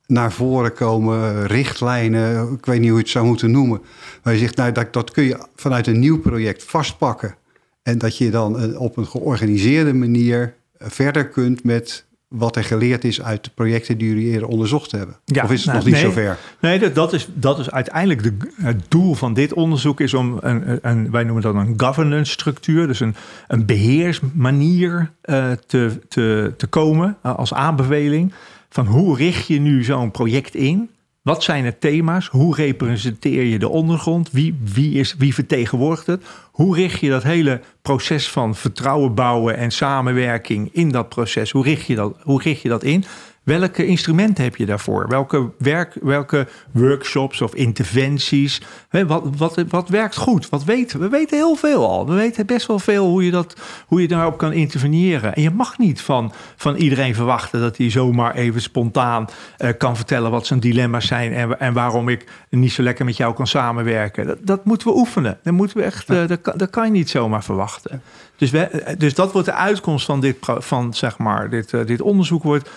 naar 0.07 0.33
voren 0.33 0.73
komen, 0.73 1.47
richtlijnen, 1.47 2.53
ik 2.53 2.67
weet 2.67 2.81
niet 2.81 2.89
hoe 2.89 2.99
je 2.99 3.05
het 3.05 3.13
zou 3.13 3.27
moeten 3.27 3.51
noemen. 3.51 3.83
Maar 4.23 4.33
je 4.33 4.39
zegt, 4.39 4.57
nou, 4.57 4.73
dat, 4.73 4.93
dat 4.93 5.11
kun 5.11 5.25
je 5.25 5.47
vanuit 5.57 5.87
een 5.87 5.99
nieuw 5.99 6.21
project 6.21 6.65
vastpakken. 6.65 7.37
En 7.83 7.99
dat 7.99 8.17
je 8.17 8.31
dan 8.31 8.63
uh, 8.63 8.81
op 8.81 8.97
een 8.97 9.07
georganiseerde 9.07 9.93
manier 9.93 10.55
verder 10.79 11.29
kunt 11.29 11.65
met 11.65 12.07
wat 12.31 12.57
er 12.57 12.65
geleerd 12.65 13.05
is 13.05 13.23
uit 13.23 13.45
de 13.45 13.51
projecten 13.55 13.99
die 13.99 14.09
jullie 14.09 14.31
eerder 14.31 14.49
onderzocht 14.49 14.93
hebben? 14.93 15.17
Ja, 15.25 15.45
of 15.45 15.51
is 15.51 15.65
het 15.65 15.67
nou, 15.67 15.77
nog 15.77 15.87
niet 15.87 15.95
nee, 15.95 16.05
zover? 16.05 16.39
Nee, 16.61 16.79
dat, 16.79 16.95
dat, 16.95 17.13
is, 17.13 17.29
dat 17.35 17.59
is 17.59 17.71
uiteindelijk 17.71 18.23
de, 18.23 18.37
het 18.63 18.83
doel 18.89 19.15
van 19.15 19.35
dit 19.35 19.53
onderzoek 19.53 20.01
is 20.01 20.15
om 20.15 20.39
een, 20.41 20.79
een 20.83 21.11
wij 21.11 21.25
noemen 21.25 21.43
dat 21.43 21.55
een 21.55 21.75
governance 21.77 22.33
structuur, 22.33 22.87
dus 22.87 23.01
een, 23.01 23.15
een 23.49 23.67
beheersmanier 23.67 25.11
uh, 25.25 25.51
te, 25.67 26.01
te, 26.09 26.55
te 26.57 26.67
komen 26.67 27.17
uh, 27.27 27.35
als 27.35 27.55
aanbeveling 27.55 28.33
van 28.69 28.87
hoe 28.87 29.17
richt 29.17 29.47
je 29.47 29.61
nu 29.61 29.85
zo'n 29.85 30.11
project 30.11 30.55
in? 30.55 30.91
Wat 31.23 31.43
zijn 31.43 31.65
de 31.65 31.79
thema's? 31.79 32.27
Hoe 32.27 32.55
representeer 32.55 33.45
je 33.45 33.59
de 33.59 33.69
ondergrond? 33.69 34.31
Wie, 34.31 34.59
wie, 34.75 34.93
is, 34.93 35.15
wie 35.19 35.35
vertegenwoordigt 35.35 36.07
het? 36.07 36.25
Hoe 36.61 36.77
richt 36.77 37.01
je 37.01 37.11
dat 37.11 37.23
hele 37.23 37.61
proces 37.83 38.29
van 38.29 38.55
vertrouwen 38.55 39.15
bouwen 39.15 39.57
en 39.57 39.71
samenwerking 39.71 40.69
in 40.73 40.91
dat 40.91 41.09
proces? 41.09 41.51
Hoe 41.51 41.65
richt 41.65 41.87
je 41.87 41.95
dat, 41.95 42.17
hoe 42.23 42.43
richt 42.43 42.63
je 42.63 42.69
dat 42.69 42.83
in? 42.83 43.05
Welke 43.43 43.87
instrumenten 43.87 44.45
heb 44.45 44.57
je 44.57 44.67
daarvoor? 44.67 45.09
Welke, 45.09 45.51
werk, 45.59 45.97
welke 46.03 46.49
workshops 46.71 47.41
of 47.41 47.55
interventies? 47.55 48.63
Wat, 48.91 49.23
wat, 49.37 49.65
wat 49.69 49.89
werkt 49.89 50.17
goed? 50.17 50.49
Wat 50.49 50.65
weten 50.65 51.01
we? 51.01 51.09
weten 51.09 51.37
heel 51.37 51.55
veel 51.55 51.89
al. 51.89 52.07
We 52.07 52.15
weten 52.15 52.47
best 52.47 52.67
wel 52.67 52.79
veel 52.79 53.07
hoe 53.07 53.25
je, 53.25 53.31
dat, 53.31 53.57
hoe 53.87 54.01
je 54.01 54.09
daarop 54.09 54.39
kan 54.39 54.53
interveneren. 54.53 55.35
En 55.35 55.43
je 55.43 55.51
mag 55.51 55.79
niet 55.79 56.01
van, 56.01 56.33
van 56.57 56.75
iedereen 56.77 57.15
verwachten 57.15 57.61
dat 57.61 57.77
hij 57.77 57.91
zomaar 57.91 58.35
even 58.35 58.63
spontaan 58.63 59.29
uh, 59.59 59.71
kan 59.79 59.97
vertellen 59.97 60.31
wat 60.31 60.47
zijn 60.47 60.61
dilemma's 60.61 61.07
zijn 61.07 61.33
en, 61.33 61.61
en 61.61 61.73
waarom 61.73 62.09
ik 62.09 62.25
niet 62.49 62.73
zo 62.73 62.83
lekker 62.83 63.05
met 63.05 63.17
jou 63.17 63.35
kan 63.35 63.47
samenwerken. 63.47 64.27
Dat, 64.27 64.39
dat 64.41 64.65
moeten 64.65 64.89
we 64.89 64.97
oefenen. 64.97 65.39
Dat, 65.43 65.53
moeten 65.53 65.77
we 65.77 65.83
echt, 65.83 66.11
uh, 66.11 66.27
dat, 66.27 66.53
dat 66.57 66.71
kan 66.71 66.85
je 66.85 66.91
niet 66.91 67.11
zomaar 67.11 67.45
verwachten. 67.45 68.03
Dus, 68.37 68.51
we, 68.51 68.95
dus 68.99 69.15
dat 69.15 69.33
wordt 69.33 69.47
de 69.47 69.55
uitkomst 69.55 70.07
van 70.07 70.21
dit, 70.21 70.37
van, 70.41 70.95
zeg 70.95 71.19
maar, 71.19 71.51
dit, 71.51 71.73
uh, 71.73 71.87
dit 71.87 72.01
onderzoek 72.01 72.43
wordt 72.43 72.71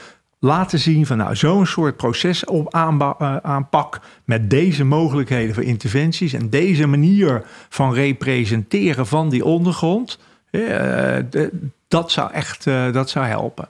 laten 0.43 0.79
zien 0.79 1.05
van 1.05 1.17
nou, 1.17 1.35
zo'n 1.35 1.65
soort 1.65 1.97
proces 1.97 2.45
op 2.45 2.75
uh, 2.75 3.09
aanpak 3.41 3.99
met 4.25 4.49
deze 4.49 4.83
mogelijkheden 4.83 5.55
voor 5.55 5.63
interventies 5.63 6.33
en 6.33 6.49
deze 6.49 6.87
manier 6.87 7.43
van 7.69 7.93
representeren 7.93 9.07
van 9.07 9.29
die 9.29 9.45
ondergrond, 9.45 10.19
de, 10.51 11.51
dat 11.87 12.11
zou 12.11 12.31
echt 12.31 12.65
uh, 12.65 12.93
dat 12.93 13.09
zou 13.09 13.25
helpen. 13.25 13.67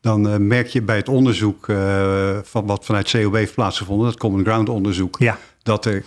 Dan 0.00 0.46
merk 0.46 0.66
je 0.66 0.82
bij 0.82 0.96
het 0.96 1.08
onderzoek 1.08 1.66
van 2.42 2.66
wat 2.66 2.84
vanuit 2.84 3.10
COB 3.10 3.34
heeft 3.34 3.54
plaatsgevonden, 3.54 4.06
dat 4.06 4.18
Common 4.18 4.44
Ground 4.44 4.68
onderzoek, 4.68 5.18
ja. 5.18 5.38
dat 5.62 5.84
er 5.84 6.04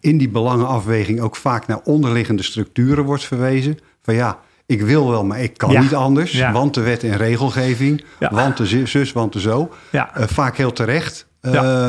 in 0.00 0.18
die 0.18 0.28
belangenafweging 0.28 1.20
ook 1.20 1.36
vaak 1.36 1.66
naar 1.66 1.80
onderliggende 1.84 2.42
structuren 2.42 3.04
wordt 3.04 3.24
verwezen. 3.24 3.78
Van 4.02 4.14
ja, 4.14 4.40
ik 4.70 4.82
wil 4.82 5.10
wel, 5.10 5.24
maar 5.24 5.40
ik 5.40 5.56
kan 5.56 5.72
ja. 5.72 5.80
niet 5.80 5.94
anders. 5.94 6.32
Ja. 6.32 6.52
Want 6.52 6.74
de 6.74 6.80
wet 6.80 7.04
en 7.04 7.16
regelgeving, 7.16 8.04
ja. 8.18 8.30
want 8.32 8.56
de 8.56 8.86
zus, 8.86 9.12
want 9.12 9.32
de 9.32 9.40
zo. 9.40 9.70
Uh, 9.92 10.06
vaak 10.14 10.56
heel 10.56 10.72
terecht. 10.72 11.26
Uh, 11.42 11.88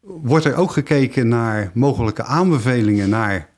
wordt 0.00 0.44
er 0.44 0.54
ook 0.54 0.70
gekeken 0.70 1.28
naar 1.28 1.70
mogelijke 1.74 2.24
aanbevelingen 2.24 3.08
naar, 3.08 3.48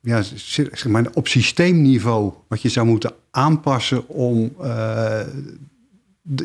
ja, 0.00 0.22
zeg 0.22 0.88
maar, 0.88 1.04
op 1.14 1.28
systeemniveau, 1.28 2.32
wat 2.48 2.62
je 2.62 2.68
zou 2.68 2.86
moeten 2.86 3.12
aanpassen 3.30 4.08
om 4.08 4.52
uh, 4.62 5.20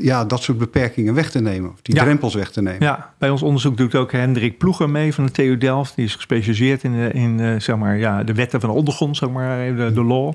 ja, 0.01 0.25
dat 0.25 0.41
soort 0.41 0.57
beperkingen 0.57 1.13
weg 1.13 1.31
te 1.31 1.41
nemen, 1.41 1.71
of 1.71 1.81
die 1.81 1.95
drempels 1.95 2.33
weg 2.33 2.51
te 2.51 2.61
nemen. 2.61 2.83
Ja, 2.83 3.13
bij 3.17 3.29
ons 3.29 3.41
onderzoek 3.41 3.77
doet 3.77 3.95
ook 3.95 4.11
Hendrik 4.11 4.57
Ploeger 4.57 4.89
mee 4.89 5.13
van 5.13 5.25
de 5.25 5.31
TU 5.31 5.57
Delft. 5.57 5.95
Die 5.95 6.05
is 6.05 6.15
gespecialiseerd 6.15 6.83
in, 6.83 6.93
in 7.13 7.61
zeg 7.61 7.75
maar, 7.77 7.97
ja, 7.97 8.23
de 8.23 8.33
wetten 8.33 8.59
van 8.59 8.69
de 8.69 8.75
ondergrond, 8.75 9.17
zeg 9.17 9.29
maar, 9.29 9.75
de, 9.75 9.91
de 9.93 10.03
law. 10.03 10.33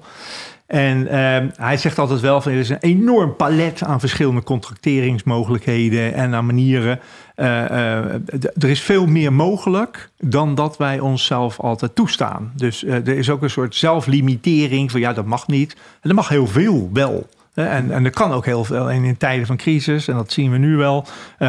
En 0.71 1.01
uh, 1.01 1.51
hij 1.57 1.77
zegt 1.77 1.99
altijd 1.99 2.21
wel 2.21 2.41
van 2.41 2.53
er 2.53 2.59
is 2.59 2.69
een 2.69 2.79
enorm 2.81 3.37
palet 3.37 3.83
aan 3.83 4.01
verschillende 4.01 4.43
contracteringsmogelijkheden 4.43 6.15
en 6.15 6.35
aan 6.35 6.47
manieren. 6.47 7.01
er 7.35 8.69
is 8.69 8.81
veel 8.81 9.07
meer 9.07 9.33
mogelijk 9.33 10.11
dan 10.19 10.55
dat 10.55 10.77
wij 10.77 11.01
onszelf 11.01 11.61
altijd 11.61 11.95
toestaan. 11.95 12.53
Dus 12.57 12.85
er 12.85 13.09
is 13.09 13.31
ook 13.31 13.43
een 13.43 13.51
soort 13.51 13.75
zelflimitering 13.75 14.91
van 14.91 15.01
ja, 15.01 15.13
dat 15.13 15.27
mag 15.27 15.47
niet. 15.47 15.73
En 15.73 16.09
dat 16.09 16.13
mag 16.13 16.29
heel 16.29 16.47
veel 16.47 16.91
wel. 16.93 17.27
En, 17.55 17.91
en 17.93 18.05
er 18.05 18.11
kan 18.11 18.33
ook 18.33 18.45
heel 18.45 18.65
veel. 18.65 18.91
En 18.91 19.05
in 19.05 19.17
tijden 19.17 19.47
van 19.47 19.57
crisis, 19.57 20.09
en 20.09 20.15
dat 20.15 20.33
zien 20.33 20.51
we 20.51 20.59
nu 20.59 20.77
wel, 20.77 21.07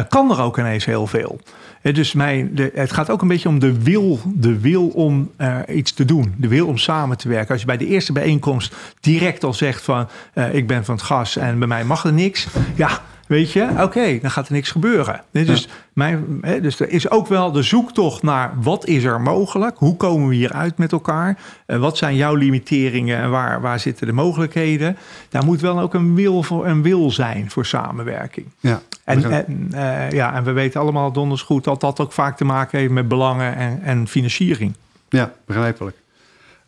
kan 0.08 0.30
er 0.30 0.40
ook 0.40 0.58
ineens 0.58 0.84
heel 0.84 1.06
veel. 1.06 1.40
Dus 1.82 2.12
mijn, 2.12 2.58
het 2.74 2.92
gaat 2.92 3.10
ook 3.10 3.22
een 3.22 3.28
beetje 3.28 3.48
om 3.48 3.58
de 3.58 3.82
wil, 3.82 4.20
de 4.24 4.60
wil 4.60 4.88
om 4.88 5.30
uh, 5.38 5.58
iets 5.68 5.92
te 5.92 6.04
doen. 6.04 6.34
De 6.36 6.48
wil 6.48 6.66
om 6.66 6.78
samen 6.78 7.16
te 7.16 7.28
werken. 7.28 7.50
Als 7.50 7.60
je 7.60 7.66
bij 7.66 7.76
de 7.76 7.86
eerste 7.86 8.12
bijeenkomst 8.12 8.74
direct 9.00 9.44
al 9.44 9.54
zegt 9.54 9.82
van... 9.82 10.08
Uh, 10.34 10.54
ik 10.54 10.66
ben 10.66 10.84
van 10.84 10.94
het 10.94 11.04
gas 11.04 11.36
en 11.36 11.58
bij 11.58 11.68
mij 11.68 11.84
mag 11.84 12.04
er 12.04 12.12
niks. 12.12 12.46
Ja, 12.74 13.02
Weet 13.32 13.52
je, 13.52 13.68
oké, 13.78 14.18
dan 14.20 14.30
gaat 14.30 14.46
er 14.46 14.52
niks 14.52 14.70
gebeuren. 14.70 15.20
Dus, 15.30 15.68
mijn, 15.92 16.40
dus 16.40 16.80
er 16.80 16.90
is 16.90 17.10
ook 17.10 17.26
wel 17.26 17.52
de 17.52 17.62
zoektocht 17.62 18.22
naar 18.22 18.52
wat 18.60 18.86
is 18.86 19.04
er 19.04 19.20
mogelijk? 19.20 19.78
Hoe 19.78 19.96
komen 19.96 20.28
we 20.28 20.34
hieruit 20.34 20.78
met 20.78 20.92
elkaar? 20.92 21.38
Uh, 21.66 21.78
wat 21.78 21.96
zijn 21.96 22.16
jouw 22.16 22.34
limiteringen 22.34 23.18
en 23.18 23.30
waar, 23.30 23.60
waar 23.60 23.80
zitten 23.80 24.06
de 24.06 24.12
mogelijkheden? 24.12 24.96
Daar 25.28 25.44
moet 25.44 25.60
wel 25.60 25.80
ook 25.80 25.94
een 25.94 26.14
wil, 26.14 26.42
voor, 26.42 26.66
een 26.66 26.82
wil 26.82 27.10
zijn 27.10 27.50
voor 27.50 27.66
samenwerking. 27.66 28.46
Ja, 28.60 28.80
en, 29.04 29.30
en, 29.30 29.70
uh, 29.74 30.10
ja, 30.10 30.34
en 30.34 30.44
we 30.44 30.52
weten 30.52 30.80
allemaal 30.80 31.12
donders 31.12 31.42
goed 31.42 31.64
dat 31.64 31.80
dat 31.80 32.00
ook 32.00 32.12
vaak 32.12 32.36
te 32.36 32.44
maken 32.44 32.78
heeft 32.78 32.92
met 32.92 33.08
belangen 33.08 33.56
en, 33.56 33.82
en 33.82 34.08
financiering. 34.08 34.74
Ja, 35.08 35.32
begrijpelijk. 35.46 35.96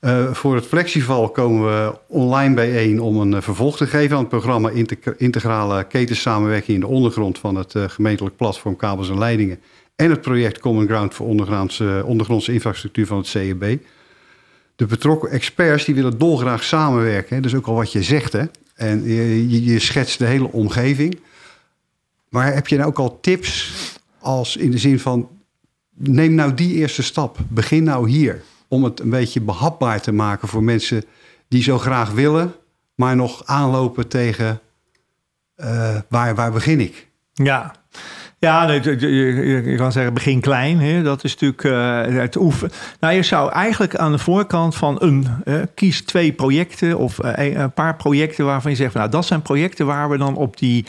Uh, 0.05 0.33
voor 0.33 0.55
het 0.55 0.67
Flexival 0.67 1.29
komen 1.29 1.65
we 1.65 1.95
online 2.07 2.55
bijeen 2.55 3.01
om 3.01 3.21
een 3.21 3.33
uh, 3.33 3.41
vervolg 3.41 3.77
te 3.77 3.87
geven 3.87 4.17
aan 4.17 4.23
het 4.23 4.29
programma 4.29 4.71
Integrale 5.17 5.85
Ketensamenwerking 5.85 6.75
in 6.75 6.81
de 6.81 6.87
ondergrond 6.87 7.39
van 7.39 7.55
het 7.55 7.75
uh, 7.75 7.85
gemeentelijk 7.89 8.37
platform 8.37 8.77
Kabels 8.77 9.09
en 9.09 9.19
Leidingen 9.19 9.61
en 9.97 10.11
het 10.11 10.21
project 10.21 10.59
Common 10.59 10.87
Ground 10.87 11.15
voor 11.15 11.27
ondergrondse, 11.27 12.03
ondergrondse 12.07 12.53
infrastructuur 12.53 13.07
van 13.07 13.17
het 13.17 13.27
CEB. 13.27 13.79
De 14.77 14.87
betrokken 14.87 15.31
experts 15.31 15.85
die 15.85 15.95
willen 15.95 16.19
dolgraag 16.19 16.65
samenwerken, 16.65 17.37
hè? 17.37 17.43
dus 17.43 17.55
ook 17.55 17.67
al 17.67 17.75
wat 17.75 17.93
je 17.93 18.03
zegt 18.03 18.33
hè, 18.33 18.45
en 18.75 19.05
je, 19.05 19.65
je 19.65 19.79
schetst 19.79 20.19
de 20.19 20.27
hele 20.27 20.53
omgeving. 20.53 21.19
Maar 22.29 22.55
heb 22.55 22.69
je 22.69 22.77
nou 22.77 22.89
ook 22.89 22.99
al 22.99 23.21
tips 23.21 23.73
als 24.19 24.57
in 24.57 24.71
de 24.71 24.79
zin 24.79 25.01
van 25.01 25.29
neem 25.95 26.35
nou 26.35 26.55
die 26.55 26.75
eerste 26.75 27.03
stap, 27.03 27.39
begin 27.49 27.85
nou 27.85 28.11
hier 28.11 28.43
om 28.75 28.85
het 28.85 29.01
een 29.01 29.11
beetje 29.11 29.41
behapbaar 29.41 30.01
te 30.01 30.13
maken 30.13 30.49
voor 30.49 30.63
mensen 30.63 31.05
die 31.49 31.63
zo 31.63 31.79
graag 31.79 32.11
willen, 32.11 32.55
maar 32.95 33.17
nog 33.17 33.43
aanlopen 33.45 34.09
tegen 34.09 34.61
uh, 35.57 35.97
waar, 36.09 36.35
waar 36.35 36.53
begin 36.53 36.81
ik? 36.81 37.09
Ja, 37.33 37.75
ja, 38.39 38.71
je, 38.71 39.75
kan 39.77 39.93
zeggen 39.93 40.15
begin 40.15 40.41
klein. 40.41 40.79
Hè? 40.79 41.03
Dat 41.03 41.25
is 41.25 41.33
natuurlijk 41.33 41.65
uh, 41.65 42.21
het 42.21 42.37
oefenen. 42.37 42.73
Nou, 43.01 43.15
je 43.15 43.23
zou 43.23 43.53
eigenlijk 43.53 43.97
aan 43.97 44.13
de 44.13 44.19
voorkant 44.19 44.75
van 44.75 44.97
een 44.99 45.27
uh, 45.45 45.63
kies 45.75 46.03
twee 46.03 46.33
projecten 46.33 46.99
of 46.99 47.25
uh, 47.25 47.33
een 47.55 47.73
paar 47.73 47.97
projecten 47.97 48.45
waarvan 48.45 48.71
je 48.71 48.77
zegt, 48.77 48.93
van, 48.93 49.01
nou, 49.01 49.13
dat 49.13 49.27
zijn 49.27 49.43
projecten 49.43 49.87
waar 49.87 50.11
we 50.11 50.19
dan 50.19 50.37
op 50.37 50.59
die 50.59 50.85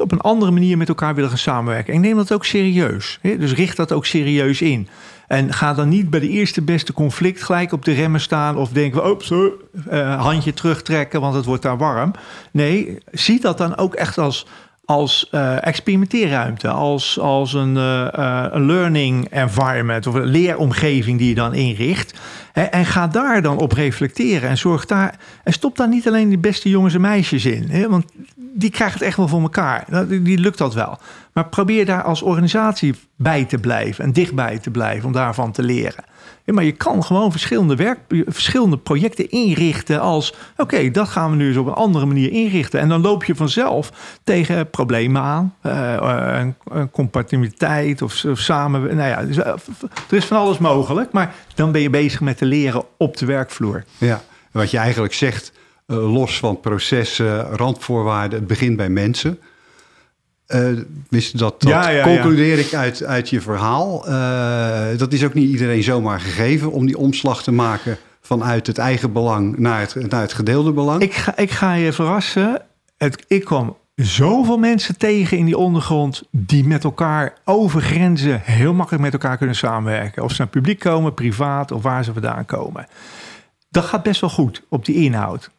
op 0.00 0.12
een 0.12 0.20
andere 0.20 0.50
manier 0.50 0.76
met 0.76 0.88
elkaar 0.88 1.14
willen 1.14 1.30
gaan 1.30 1.38
samenwerken. 1.38 1.94
En 1.94 2.00
neem 2.00 2.16
dat 2.16 2.32
ook 2.32 2.44
serieus. 2.44 3.18
Dus 3.22 3.52
richt 3.52 3.76
dat 3.76 3.92
ook 3.92 4.06
serieus 4.06 4.62
in. 4.62 4.88
En 5.26 5.52
ga 5.52 5.74
dan 5.74 5.88
niet 5.88 6.10
bij 6.10 6.20
de 6.20 6.28
eerste 6.28 6.62
beste 6.62 6.92
conflict 6.92 7.42
gelijk 7.42 7.72
op 7.72 7.84
de 7.84 7.92
remmen 7.92 8.20
staan 8.20 8.56
of 8.56 8.70
denken 8.70 9.02
we, 9.02 9.52
uh, 9.90 10.22
handje 10.22 10.54
terugtrekken, 10.54 11.20
want 11.20 11.34
het 11.34 11.44
wordt 11.44 11.62
daar 11.62 11.78
warm. 11.78 12.12
Nee, 12.50 12.98
zie 13.12 13.40
dat 13.40 13.58
dan 13.58 13.76
ook 13.76 13.94
echt 13.94 14.18
als, 14.18 14.46
als 14.90 15.28
uh, 15.30 15.66
experimenteerruimte, 15.66 16.68
als, 16.68 17.18
als 17.18 17.52
een, 17.52 17.76
uh, 17.76 18.46
learning 18.52 19.28
environment 19.28 20.06
of 20.06 20.14
een 20.14 20.24
leeromgeving 20.24 21.18
die 21.18 21.28
je 21.28 21.34
dan 21.34 21.54
inricht. 21.54 22.14
Hè, 22.52 22.62
en 22.62 22.86
ga 22.86 23.06
daar 23.06 23.42
dan 23.42 23.58
op 23.58 23.72
reflecteren 23.72 24.48
en 24.48 24.58
zorg 24.58 24.86
daar. 24.86 25.18
En 25.44 25.52
stop 25.52 25.76
daar 25.76 25.88
niet 25.88 26.08
alleen 26.08 26.28
die 26.28 26.38
beste 26.38 26.68
jongens 26.68 26.94
en 26.94 27.00
meisjes 27.00 27.44
in. 27.44 27.70
Hè, 27.70 27.88
want 27.88 28.04
die 28.36 28.70
krijgen 28.70 28.98
het 28.98 29.06
echt 29.06 29.16
wel 29.16 29.28
voor 29.28 29.40
elkaar. 29.40 29.84
Die 30.08 30.38
lukt 30.38 30.58
dat 30.58 30.74
wel. 30.74 30.98
Maar 31.32 31.48
probeer 31.48 31.86
daar 31.86 32.02
als 32.02 32.22
organisatie 32.22 32.94
bij 33.16 33.44
te 33.44 33.58
blijven 33.58 34.04
en 34.04 34.12
dichtbij 34.12 34.58
te 34.58 34.70
blijven 34.70 35.06
om 35.06 35.12
daarvan 35.12 35.52
te 35.52 35.62
leren. 35.62 36.04
Maar 36.44 36.64
je 36.64 36.72
kan 36.72 37.04
gewoon 37.04 37.30
verschillende, 37.30 37.76
werk, 37.76 37.98
verschillende 38.26 38.78
projecten 38.78 39.30
inrichten 39.30 40.00
als... 40.00 40.34
oké, 40.56 40.90
dat 40.90 41.08
gaan 41.08 41.30
we 41.30 41.36
nu 41.36 41.48
eens 41.48 41.56
op 41.56 41.66
een 41.66 41.72
andere 41.72 42.06
manier 42.06 42.32
inrichten. 42.32 42.80
En 42.80 42.88
dan 42.88 43.00
loop 43.00 43.24
je 43.24 43.34
vanzelf 43.34 43.92
tegen 44.24 44.70
problemen 44.70 45.22
aan. 45.22 45.54
Uh, 45.62 46.46
compatibiliteit 46.92 48.02
of, 48.02 48.24
samen... 48.32 48.96
Nou 48.96 49.08
ja, 49.08 49.24
dus, 49.24 49.36
uh, 49.36 49.46
er 50.10 50.16
is 50.16 50.24
van 50.24 50.36
alles 50.36 50.58
mogelijk. 50.58 51.12
Maar 51.12 51.34
dan 51.54 51.72
ben 51.72 51.80
je 51.80 51.90
bezig 51.90 52.20
met 52.20 52.38
te 52.38 52.44
leren 52.44 52.84
op 52.96 53.16
de 53.16 53.26
werkvloer. 53.26 53.84
Ja, 53.98 54.22
wat 54.50 54.70
je 54.70 54.78
eigenlijk 54.78 55.14
zegt 55.14 55.52
los 55.86 56.38
van 56.38 56.60
processen, 56.60 57.40
randvoorwaarden, 57.42 58.38
het 58.38 58.48
begint 58.48 58.76
bij 58.76 58.88
mensen. 58.88 59.38
Uh, 60.54 60.80
wist 61.08 61.38
dat, 61.38 61.60
dat 61.60 61.70
ja, 61.70 61.88
ja, 61.88 62.04
concludeer 62.04 62.58
ik 62.58 62.74
uit, 62.74 63.04
uit 63.04 63.28
je 63.28 63.40
verhaal. 63.40 64.08
Uh, 64.08 64.98
dat 64.98 65.12
is 65.12 65.24
ook 65.24 65.34
niet 65.34 65.50
iedereen 65.50 65.82
zomaar 65.82 66.20
gegeven 66.20 66.72
om 66.72 66.86
die 66.86 66.98
omslag 66.98 67.42
te 67.42 67.52
maken 67.52 67.98
vanuit 68.20 68.66
het 68.66 68.78
eigen 68.78 69.12
belang 69.12 69.58
naar 69.58 69.80
het, 69.80 70.10
naar 70.10 70.20
het 70.20 70.32
gedeelde 70.32 70.72
belang. 70.72 71.02
Ik 71.02 71.14
ga, 71.14 71.36
ik 71.36 71.50
ga 71.50 71.72
je 71.72 71.92
verrassen. 71.92 72.62
Het, 72.96 73.24
ik 73.28 73.44
kwam 73.44 73.76
zoveel 73.94 74.58
mensen 74.58 74.98
tegen 74.98 75.38
in 75.38 75.44
die 75.44 75.58
ondergrond 75.58 76.22
die 76.30 76.64
met 76.64 76.84
elkaar 76.84 77.34
over 77.44 77.80
grenzen 77.80 78.40
heel 78.44 78.74
makkelijk 78.74 79.02
met 79.02 79.12
elkaar 79.12 79.36
kunnen 79.36 79.56
samenwerken. 79.56 80.22
Of 80.22 80.30
ze 80.30 80.36
naar 80.38 80.50
publiek 80.50 80.78
komen, 80.78 81.14
privaat 81.14 81.72
of 81.72 81.82
waar 81.82 82.04
ze 82.04 82.12
vandaan 82.12 82.44
komen. 82.44 82.86
Dat 83.70 83.84
gaat 83.84 84.02
best 84.02 84.20
wel 84.20 84.30
goed 84.30 84.62
op 84.68 84.84
die 84.84 84.94
inhoud 84.94 85.50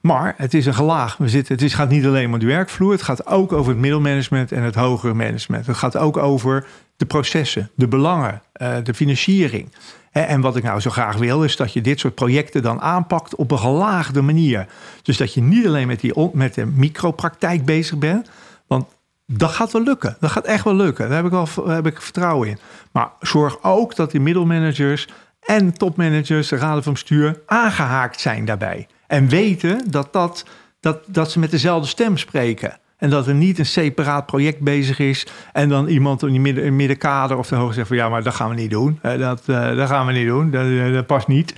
Maar 0.00 0.34
het 0.36 0.54
is 0.54 0.66
een 0.66 0.74
gelaag. 0.74 1.16
We 1.16 1.28
zitten, 1.28 1.58
het 1.58 1.72
gaat 1.72 1.88
niet 1.88 2.06
alleen 2.06 2.32
om 2.32 2.38
de 2.38 2.46
werkvloer. 2.46 2.92
Het 2.92 3.02
gaat 3.02 3.26
ook 3.26 3.52
over 3.52 3.72
het 3.72 3.80
middelmanagement 3.80 4.52
en 4.52 4.62
het 4.62 4.74
hogere 4.74 5.14
management. 5.14 5.66
Het 5.66 5.76
gaat 5.76 5.96
ook 5.96 6.16
over 6.16 6.66
de 6.96 7.06
processen, 7.06 7.70
de 7.74 7.88
belangen, 7.88 8.42
uh, 8.62 8.76
de 8.82 8.94
financiering. 8.94 9.72
En 10.10 10.40
wat 10.40 10.56
ik 10.56 10.62
nou 10.62 10.80
zo 10.80 10.90
graag 10.90 11.16
wil, 11.16 11.44
is 11.44 11.56
dat 11.56 11.72
je 11.72 11.80
dit 11.80 12.00
soort 12.00 12.14
projecten 12.14 12.62
dan 12.62 12.80
aanpakt 12.80 13.34
op 13.34 13.50
een 13.50 13.58
gelaagde 13.58 14.22
manier. 14.22 14.66
Dus 15.02 15.16
dat 15.16 15.34
je 15.34 15.40
niet 15.40 15.66
alleen 15.66 15.86
met, 15.86 16.00
die, 16.00 16.30
met 16.32 16.54
de 16.54 16.66
micropraktijk 16.66 17.64
bezig 17.64 17.98
bent. 17.98 18.30
Want 18.66 18.86
dat 19.26 19.50
gaat 19.50 19.72
wel 19.72 19.82
lukken. 19.82 20.16
Dat 20.20 20.30
gaat 20.30 20.44
echt 20.44 20.64
wel 20.64 20.74
lukken. 20.74 21.08
Daar 21.08 21.16
heb 21.16 21.24
ik, 21.24 21.30
wel, 21.30 21.68
heb 21.68 21.86
ik 21.86 22.02
vertrouwen 22.02 22.48
in. 22.48 22.58
Maar 22.92 23.10
zorg 23.20 23.62
ook 23.62 23.96
dat 23.96 24.10
die 24.10 24.20
middelmanagers 24.20 25.08
en 25.40 25.72
topmanagers, 25.72 26.48
de 26.48 26.56
raden 26.56 26.82
van 26.82 26.92
bestuur, 26.92 27.40
aangehaakt 27.46 28.20
zijn 28.20 28.44
daarbij. 28.44 28.86
En 29.08 29.28
weten 29.28 29.90
dat, 29.90 30.12
dat, 30.12 30.44
dat, 30.80 30.98
dat 31.06 31.30
ze 31.30 31.38
met 31.38 31.50
dezelfde 31.50 31.88
stem 31.88 32.16
spreken. 32.16 32.78
En 32.98 33.10
dat 33.10 33.26
er 33.26 33.34
niet 33.34 33.58
een 33.58 33.66
separaat 33.66 34.26
project 34.26 34.60
bezig 34.60 34.98
is. 34.98 35.26
En 35.52 35.68
dan 35.68 35.86
iemand 35.86 36.22
in 36.22 36.28
die 36.28 36.40
midden, 36.40 36.76
middenkader 36.76 37.38
of 37.38 37.48
de 37.48 37.54
hoogte 37.54 37.74
zegt 37.74 37.88
van 37.88 37.96
ja, 37.96 38.08
maar 38.08 38.22
dat 38.22 38.34
gaan 38.34 38.48
we 38.48 38.54
niet 38.54 38.70
doen. 38.70 38.98
Dat, 39.02 39.42
uh, 39.46 39.76
dat 39.76 39.88
gaan 39.88 40.06
we 40.06 40.12
niet 40.12 40.26
doen. 40.26 40.50
Dat, 40.50 40.66
eh, 40.66 40.92
dat 40.92 41.06
past 41.06 41.26
niet. 41.26 41.54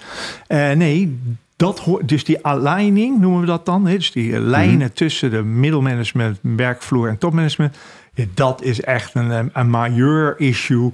Uh, 0.48 0.70
nee, 0.70 1.18
dat 1.56 1.78
hoort, 1.78 2.08
dus 2.08 2.24
die 2.24 2.46
aligning 2.46 3.20
noemen 3.20 3.40
we 3.40 3.46
dat 3.46 3.66
dan. 3.66 3.84
Dus 3.84 4.12
die 4.12 4.40
lijnen 4.40 4.76
mhm. 4.76 4.94
tussen 4.94 5.30
de 5.30 5.42
middelmanagement, 5.42 6.38
werkvloer 6.42 7.08
en 7.08 7.18
topmanagement. 7.18 7.76
Dat 8.34 8.62
is 8.62 8.80
echt 8.80 9.14
een, 9.14 9.50
een 9.52 9.70
majeur 9.70 10.34
issue 10.38 10.92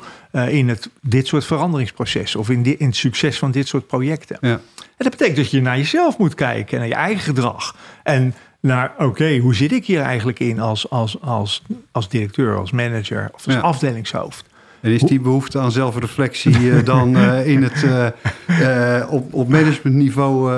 in 0.48 0.68
het, 0.68 0.90
dit 1.00 1.26
soort 1.26 1.44
veranderingsprocessen. 1.44 2.40
Of 2.40 2.50
in, 2.50 2.78
in 2.78 2.86
het 2.86 2.96
succes 2.96 3.38
van 3.38 3.50
dit 3.50 3.68
soort 3.68 3.86
projecten. 3.86 4.38
Ja. 4.40 4.60
En 4.96 5.04
dat 5.04 5.10
betekent 5.10 5.36
dat 5.36 5.50
je 5.50 5.60
naar 5.60 5.76
jezelf 5.76 6.18
moet 6.18 6.34
kijken, 6.34 6.78
naar 6.78 6.88
je 6.88 6.94
eigen 6.94 7.22
gedrag. 7.22 7.76
En 8.02 8.34
naar, 8.60 8.92
oké, 8.98 9.38
hoe 9.38 9.54
zit 9.54 9.72
ik 9.72 9.86
hier 9.86 10.00
eigenlijk 10.00 10.40
in 10.40 10.60
als, 10.60 10.90
als, 10.90 11.20
als, 11.20 11.62
als 11.92 12.08
directeur, 12.08 12.58
als 12.58 12.70
manager 12.70 13.30
of 13.34 13.46
als 13.46 13.56
afdelingshoofd? 13.56 14.44
En 14.80 14.90
is 14.90 15.02
die 15.02 15.20
behoefte 15.20 15.58
aan 15.58 15.72
zelfreflectie 15.72 16.60
uh, 16.60 16.84
dan 16.84 17.16
uh, 17.16 17.46
in 17.52 17.62
het, 17.62 17.82
uh, 17.82 19.06
op, 19.10 19.34
op 19.34 19.48
managementniveau 19.48 20.52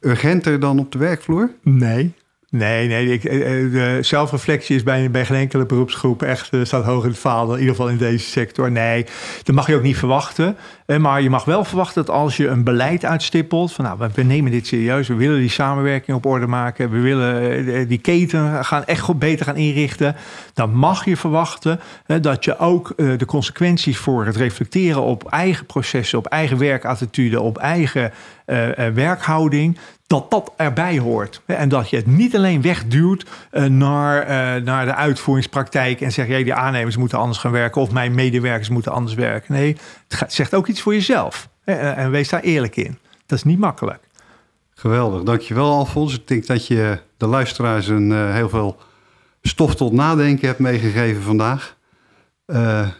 urgenter 0.00 0.60
dan 0.60 0.78
op 0.78 0.92
de 0.92 0.98
werkvloer? 0.98 1.50
Nee, 1.62 2.14
Nee, 2.50 2.88
nee. 2.88 3.12
Ik, 3.12 3.24
eh, 3.24 3.64
eh, 3.64 3.72
de 3.72 3.98
zelfreflectie 4.00 4.76
is 4.76 4.82
bij, 4.82 5.10
bij 5.10 5.24
geen 5.24 5.36
enkele 5.36 5.66
beroepsgroep 5.66 6.22
echt 6.22 6.50
staat 6.62 6.84
hoog 6.84 7.02
in 7.02 7.10
het 7.10 7.18
vaandel. 7.18 7.54
In 7.54 7.60
ieder 7.60 7.74
geval 7.74 7.90
in 7.90 7.98
deze 7.98 8.24
sector. 8.30 8.70
Nee, 8.70 9.06
dat 9.42 9.54
mag 9.54 9.66
je 9.66 9.74
ook 9.74 9.82
niet 9.82 9.96
verwachten. 9.96 10.56
Maar 10.96 11.22
je 11.22 11.30
mag 11.30 11.44
wel 11.44 11.64
verwachten 11.64 12.04
dat 12.04 12.14
als 12.14 12.36
je 12.36 12.48
een 12.48 12.64
beleid 12.64 13.04
uitstippelt. 13.04 13.72
van 13.72 13.84
nou, 13.84 14.10
we 14.14 14.22
nemen 14.22 14.50
dit 14.50 14.66
serieus. 14.66 15.08
We 15.08 15.14
willen 15.14 15.38
die 15.38 15.50
samenwerking 15.50 16.16
op 16.16 16.26
orde 16.26 16.46
maken. 16.46 16.90
We 16.90 17.00
willen 17.00 17.88
die 17.88 17.98
keten 17.98 18.64
gaan 18.64 18.84
echt 18.84 19.00
goed 19.00 19.18
beter 19.18 19.46
gaan 19.46 19.56
inrichten. 19.56 20.16
Dan 20.54 20.74
mag 20.74 21.04
je 21.04 21.16
verwachten 21.16 21.80
dat 22.20 22.44
je 22.44 22.58
ook 22.58 22.92
de 22.96 23.26
consequenties 23.26 23.98
voor 23.98 24.26
het 24.26 24.36
reflecteren 24.36 25.02
op 25.02 25.28
eigen 25.30 25.66
processen. 25.66 26.18
op 26.18 26.26
eigen 26.26 26.58
werkattitude. 26.58 27.40
op 27.40 27.58
eigen 27.58 28.12
werkhouding 28.94 29.78
dat 30.06 30.30
dat 30.30 30.52
erbij 30.56 30.98
hoort. 30.98 31.42
En 31.46 31.68
dat 31.68 31.90
je 31.90 31.96
het 31.96 32.06
niet 32.06 32.36
alleen 32.36 32.62
wegduwt 32.62 33.24
naar, 33.68 34.26
naar 34.62 34.84
de 34.84 34.94
uitvoeringspraktijk 34.94 36.00
en 36.00 36.12
zegt, 36.12 36.28
ja, 36.28 36.36
die 36.36 36.54
aannemers 36.54 36.96
moeten 36.96 37.18
anders 37.18 37.38
gaan 37.38 37.52
werken 37.52 37.80
of 37.80 37.90
mijn 37.90 38.14
medewerkers 38.14 38.68
moeten 38.68 38.92
anders 38.92 39.14
werken. 39.14 39.54
Nee, 39.54 39.76
het 40.08 40.32
zegt 40.32 40.54
ook 40.54 40.66
iets 40.66 40.77
voor 40.82 40.94
jezelf. 40.94 41.48
En 41.64 42.10
wees 42.10 42.28
daar 42.28 42.40
eerlijk 42.40 42.76
in. 42.76 42.98
Dat 43.26 43.38
is 43.38 43.44
niet 43.44 43.58
makkelijk. 43.58 44.00
Geweldig, 44.74 45.22
dankjewel 45.22 45.70
Alfons. 45.70 46.14
Ik 46.14 46.28
denk 46.28 46.46
dat 46.46 46.66
je 46.66 46.98
de 47.16 47.26
luisteraars 47.26 47.88
een 47.88 48.10
uh, 48.10 48.34
heel 48.34 48.48
veel 48.48 48.76
stof 49.42 49.74
tot 49.74 49.92
nadenken 49.92 50.46
hebt 50.46 50.58
meegegeven 50.58 51.22
vandaag. 51.22 51.76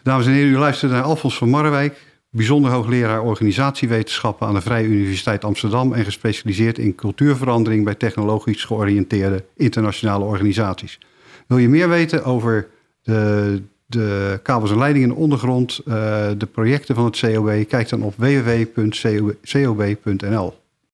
dames 0.02 0.26
en 0.26 0.32
heren, 0.32 0.52
u 0.52 0.58
luistert 0.58 0.92
naar 0.92 1.02
Alfons 1.02 1.38
van 1.38 1.48
Marrewijk, 1.48 2.06
bijzonder 2.30 2.70
hoogleraar 2.70 3.22
organisatiewetenschappen 3.22 4.46
aan 4.46 4.54
de 4.54 4.60
Vrije 4.60 4.86
Universiteit 4.86 5.44
Amsterdam 5.44 5.92
en 5.92 6.04
gespecialiseerd 6.04 6.78
in 6.78 6.94
cultuurverandering 6.94 7.84
bij 7.84 7.94
technologisch 7.94 8.64
georiënteerde 8.64 9.44
internationale 9.56 10.24
organisaties. 10.24 10.98
Wil 11.46 11.58
je 11.58 11.68
meer 11.68 11.88
weten 11.88 12.24
over 12.24 12.68
de, 13.02 13.62
de 13.88 14.40
kabels 14.42 14.70
en 14.70 14.78
leidingen 14.78 15.08
in 15.08 15.14
de 15.14 15.20
ondergrond, 15.20 15.80
uh, 15.84 15.94
de 16.38 16.46
projecten 16.46 16.94
van 16.94 17.04
het 17.04 17.20
COB? 17.20 17.68
Kijk 17.68 17.88
dan 17.88 18.02
op 18.02 18.14
www.cob.nl. 18.16 18.86